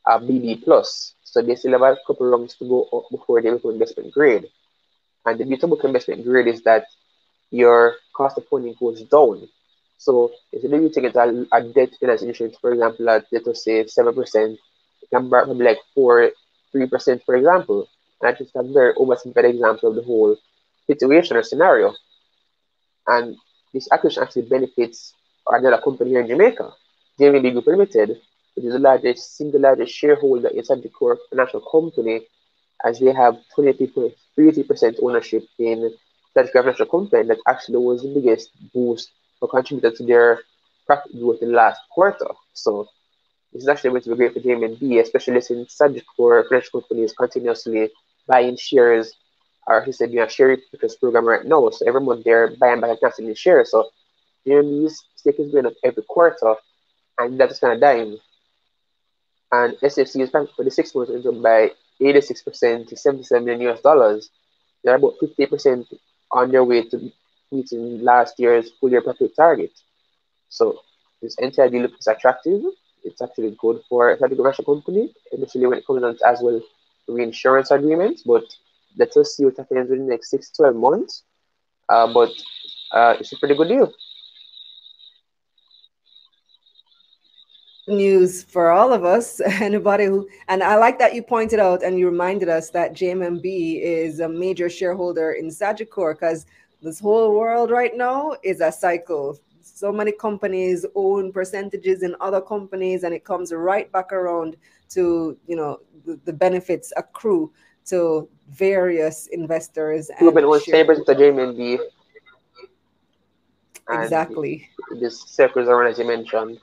[0.07, 1.15] a BB plus.
[1.23, 4.13] So they still have a couple of rungs to go up before they become investment
[4.13, 4.47] grade.
[5.27, 6.87] And the beauty about investment grade is that
[7.51, 9.49] your cost of funding goes down.
[9.99, 13.65] So instead of you taking a, a debt finance insurance, for example, at let us
[13.65, 14.59] say seven percent,
[15.03, 16.31] it can be like four,
[16.73, 17.89] three percent, for example.
[18.25, 20.37] And that's just a very example of the whole
[20.87, 21.93] situation or scenario.
[23.07, 23.37] And
[23.75, 25.13] this acquisition actually benefits
[25.47, 26.73] another company here in Jamaica,
[27.21, 28.21] JMMB Group Limited,
[28.57, 32.23] which is the largest, single largest shareholder inside the core financial company,
[32.83, 35.93] as they have 23.30% ownership in
[36.35, 39.11] that financial company that actually was the biggest boost
[39.43, 40.41] or contributor to their
[40.87, 42.29] profit growth in the last quarter.
[42.55, 42.89] So
[43.53, 47.13] this is actually going to be great for JMMB, especially since Sagicor financial company is
[47.13, 47.91] continuously
[48.27, 49.15] buying shares
[49.67, 51.71] or he said, you know, share purchase program right now.
[51.71, 53.71] So every month they're buying back constantly shares.
[53.71, 53.91] So
[54.47, 56.55] JMMB's stake is going up every quarter
[57.19, 58.19] and that is kind of dying.
[59.53, 61.71] And SFC is planning for the six months into by
[62.01, 64.31] 86% to 77 million US dollars.
[64.83, 65.87] They're about 50%
[66.33, 67.13] on their way to
[67.51, 69.73] meeting last year's full year profit target.
[70.49, 70.81] So
[71.23, 72.63] this entire deal looks attractive.
[73.03, 76.61] It's actually good for a commercial company, especially when it comes down to as well
[77.09, 78.23] reinsurance agreements.
[78.25, 78.45] But
[78.97, 81.23] let us see what happens in the next six to 12 months.
[81.89, 82.31] Uh, but
[82.93, 83.93] uh, it's a pretty good deal.
[87.87, 91.99] news for all of us anybody who and i like that you pointed out and
[91.99, 96.47] you reminded us that jmmb is a major shareholder in sagicor because
[96.81, 102.41] this whole world right now is a cycle so many companies own percentages in other
[102.41, 104.57] companies and it comes right back around
[104.91, 107.51] to you know the, the benefits accrue
[107.87, 110.29] to various investors and
[111.15, 111.79] JMMB.
[113.91, 114.69] Exactly.
[115.01, 116.59] This circles around as you mentioned.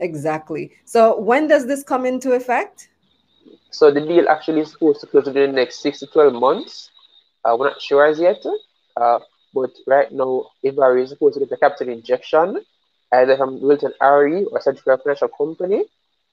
[0.00, 0.72] Exactly.
[0.84, 2.88] So when does this come into effect?
[3.70, 6.90] So the deal actually is supposed to close within the next six to twelve months.
[7.44, 8.42] Uh, we're not sure as yet.
[8.96, 9.18] Uh,
[9.54, 12.64] but right now, Ivari is supposed to get a capital injection
[13.12, 15.84] either from Wilton RE or Central Financial Company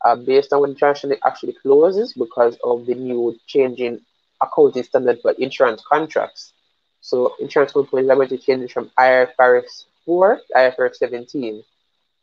[0.06, 4.00] uh, based on when the transaction actually closes because of the new changing
[4.42, 6.54] accounting standard for insurance contracts.
[7.02, 11.64] So insurance companies are going to change from IFRS 4 to IFRS 17.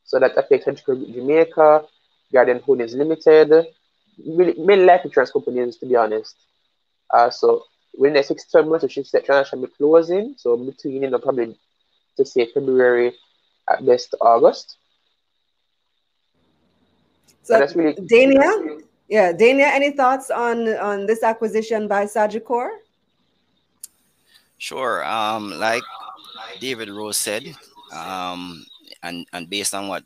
[0.05, 1.84] So that affects Jamaica,
[2.32, 3.66] Guardian Holdings Limited,
[4.18, 6.36] many life insurance companies, to be honest.
[7.12, 7.64] Uh, so
[7.99, 10.34] within the six to 12 months, we should see that transaction be closing.
[10.36, 11.59] So between, you know, probably
[12.16, 13.14] to say February
[13.70, 14.76] at best August.
[17.42, 22.70] So that's really Dania, yeah, Dania, any thoughts on on this acquisition by Sagicor?
[24.57, 25.05] Sure.
[25.05, 25.82] Um, like
[26.59, 27.55] David Rose said,
[27.92, 28.64] um,
[29.03, 30.05] and and based on what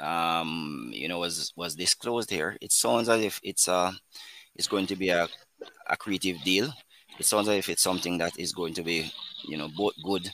[0.00, 3.92] um, you know was was disclosed here, it sounds as if it's a
[4.54, 5.28] it's going to be a,
[5.88, 6.72] a creative deal.
[7.18, 9.10] It sounds as if it's something that is going to be
[9.44, 10.30] you know both good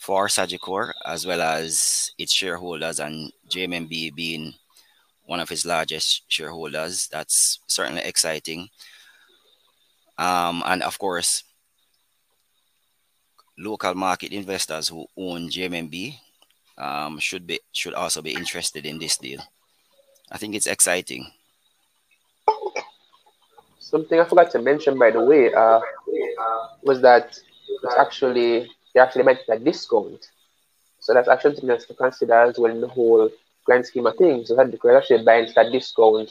[0.00, 4.54] for Sagicor as well as its shareholders and JMMB being
[5.26, 7.08] one of its largest shareholders.
[7.08, 8.68] That's certainly exciting.
[10.18, 11.44] Um, and of course,
[13.58, 16.18] local market investors who own JMMB
[16.78, 19.40] um, should be should also be interested in this deal.
[20.30, 21.30] I think it's exciting.
[23.94, 25.78] Something I forgot to mention, by the way, uh,
[26.82, 27.26] was that
[27.84, 30.32] it's actually they actually meant a discount.
[30.98, 33.30] So that's actually something to consider as well in the whole
[33.64, 34.48] grand scheme of things.
[34.48, 36.28] So that they're actually buying that discount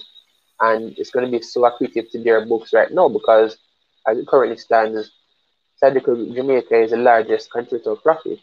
[0.59, 3.57] and it's going to be so accretive to their books right now because
[4.05, 5.11] as it currently stands,
[5.82, 8.39] Sagicor Jamaica is the largest contributor of profit.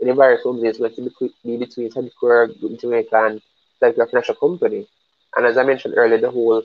[0.00, 3.40] In the various companies is going to be between Sagicor Jamaica and
[3.80, 4.88] Sagicor Financial Company.
[5.36, 6.64] And as I mentioned earlier, the whole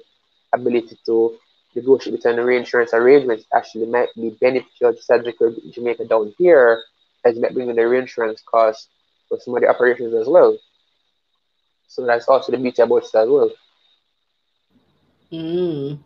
[0.55, 1.38] ability to
[1.76, 6.84] negotiate between the reinsurance arrangements actually might be beneficial to Sagicor Jamaica down here
[7.26, 8.88] as it might bring in the reinsurance costs
[9.28, 10.57] for some of the operations as well.
[11.88, 13.51] So that's also the beauty about it as well.
[15.32, 15.99] Mm.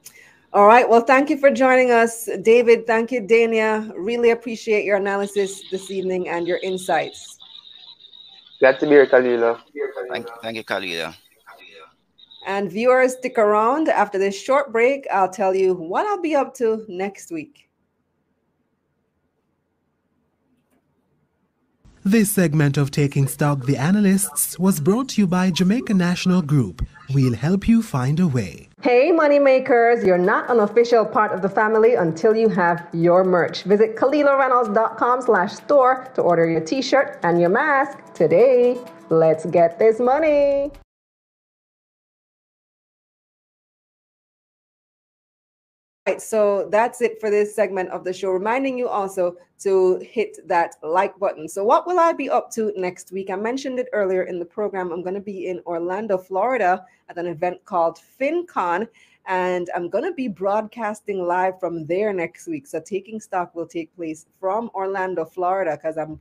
[0.53, 0.87] All right.
[0.87, 2.85] Well, thank you for joining us, David.
[2.85, 3.91] Thank you, Dania.
[3.95, 7.39] Really appreciate your analysis this evening and your insights.
[8.59, 9.59] Glad to be here, Kalila.
[10.09, 11.15] Thank, thank you, Kalila.
[12.45, 13.89] And viewers, stick around.
[13.89, 17.69] After this short break, I'll tell you what I'll be up to next week.
[22.05, 26.85] This segment of Taking Stock the Analysts was brought to you by Jamaica National Group.
[27.13, 28.67] We'll help you find a way.
[28.81, 33.63] Hey, moneymakers, you're not an official part of the family until you have your merch.
[33.63, 38.77] Visit KalilaReynolds.com slash store to order your t-shirt and your mask today.
[39.09, 40.71] Let's get this money.
[46.07, 48.31] Right, so that's it for this segment of the show.
[48.31, 51.47] Reminding you also to hit that like button.
[51.47, 53.29] So, what will I be up to next week?
[53.29, 54.91] I mentioned it earlier in the program.
[54.91, 58.87] I'm going to be in Orlando, Florida at an event called FinCon,
[59.27, 62.67] and I'm going to be broadcasting live from there next week.
[62.67, 66.19] So, taking stock will take place from Orlando, Florida, because I'm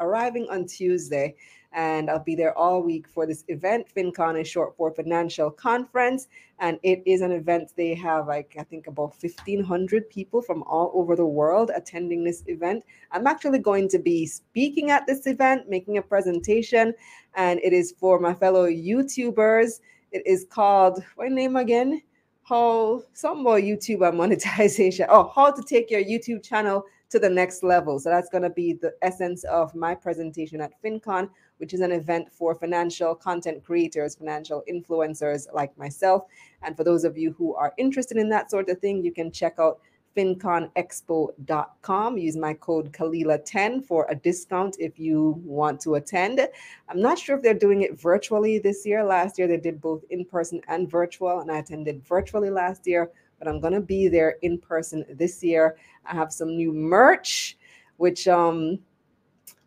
[0.00, 1.34] arriving on Tuesday
[1.72, 3.86] and I'll be there all week for this event.
[3.94, 6.28] FinCon is short for Financial Conference,
[6.58, 10.90] and it is an event they have like I think about 1500 people from all
[10.94, 12.84] over the world attending this event.
[13.12, 16.94] I'm actually going to be speaking at this event, making a presentation,
[17.34, 19.80] and it is for my fellow YouTubers.
[20.12, 22.02] It is called what name again?
[22.48, 25.06] How some more YouTube monetization.
[25.08, 27.98] Oh, how to take your YouTube channel to the next level.
[27.98, 31.28] So that's going to be the essence of my presentation at FinCon
[31.58, 36.24] which is an event for financial content creators, financial influencers like myself.
[36.62, 39.30] And for those of you who are interested in that sort of thing, you can
[39.30, 39.80] check out
[40.16, 42.18] finconexpo.com.
[42.18, 46.40] Use my code Kalila10 for a discount if you want to attend.
[46.88, 49.04] I'm not sure if they're doing it virtually this year.
[49.04, 53.10] Last year they did both in person and virtual, and I attended virtually last year,
[53.38, 55.76] but I'm going to be there in person this year.
[56.06, 57.58] I have some new merch,
[57.98, 58.78] which um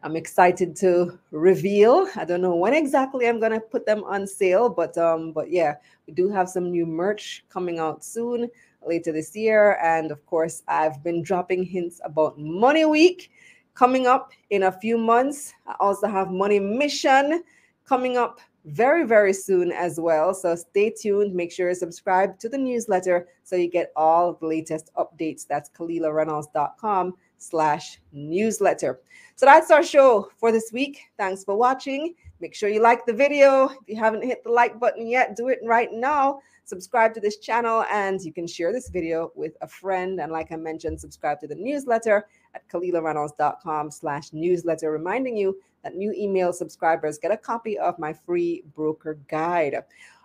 [0.02, 2.08] I'm excited to reveal.
[2.16, 5.76] I don't know when exactly I'm gonna put them on sale, but um, but yeah,
[6.08, 8.50] we do have some new merch coming out soon
[8.86, 9.78] later this year.
[9.82, 13.32] And of course, I've been dropping hints about Money Week
[13.74, 15.54] coming up in a few months.
[15.68, 17.44] I also have Money Mission
[17.86, 20.34] coming up very, very soon as well.
[20.34, 21.34] So stay tuned.
[21.34, 25.48] Make sure you subscribe to the newsletter so you get all the latest updates.
[25.48, 29.00] That's KalilaReynolds.com slash newsletter.
[29.36, 31.00] So that's our show for this week.
[31.18, 32.16] Thanks for watching.
[32.42, 33.70] Make sure you like the video.
[33.70, 36.42] If you haven't hit the like button yet, do it right now.
[36.70, 40.22] Subscribe to this channel and you can share this video with a friend.
[40.22, 45.96] And like I mentioned, subscribe to the newsletter at KalilaReynolds.com slash newsletter, reminding you that
[45.96, 49.78] new email subscribers get a copy of my free broker guide.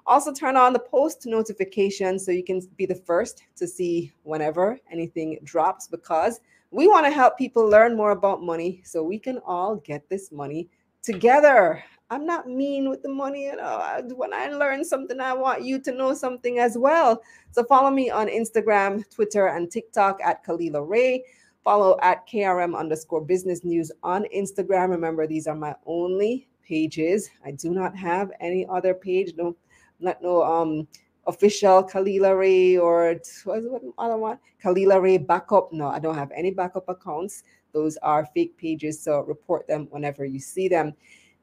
[0.06, 4.78] Also, turn on the post notifications so you can be the first to see whenever
[4.92, 6.40] anything drops because
[6.70, 10.30] we want to help people learn more about money so we can all get this
[10.30, 10.68] money
[11.02, 11.82] together.
[12.10, 13.44] I'm not mean with the money.
[13.44, 17.22] You know, when I learn something, I want you to know something as well.
[17.52, 21.24] So follow me on Instagram, Twitter, and TikTok at Kalila Ray.
[21.64, 24.90] Follow at KRM underscore business news on Instagram.
[24.90, 27.31] Remember, these are my only pages.
[27.44, 29.32] I do not have any other page.
[29.36, 29.56] No,
[29.98, 30.86] not no um
[31.26, 34.39] official Kalila Ray or what other one?
[34.62, 35.72] Kalila Ray backup.
[35.72, 37.44] No, I don't have any backup accounts.
[37.72, 40.93] Those are fake pages, so report them whenever you see them.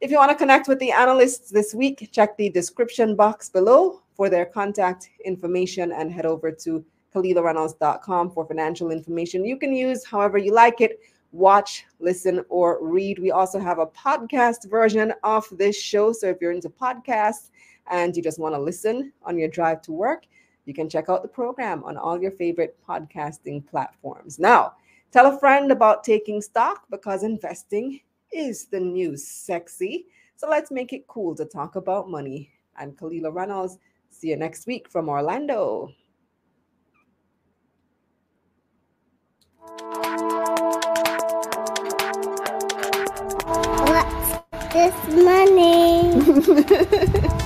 [0.02, 4.02] If you want to connect with the analysts this week, check the description box below
[4.16, 6.84] for their contact information and head over to
[7.16, 9.46] KalilaReynolds.com for financial information.
[9.46, 11.00] You can use however you like it
[11.32, 13.20] watch, listen, or read.
[13.20, 16.12] We also have a podcast version of this show.
[16.12, 17.52] So if you're into podcasts,
[17.90, 20.26] and you just want to listen on your drive to work,
[20.66, 24.40] you can check out the program on all your favorite podcasting platforms.
[24.40, 24.74] Now,
[25.12, 28.00] tell a friend about taking stock because investing
[28.34, 30.06] is the new sexy.
[30.36, 32.50] So let's make it cool to talk about money.
[32.78, 33.78] I'm Kalila Reynolds.
[34.10, 35.94] See you next week from Orlando.
[43.88, 46.12] What's this money?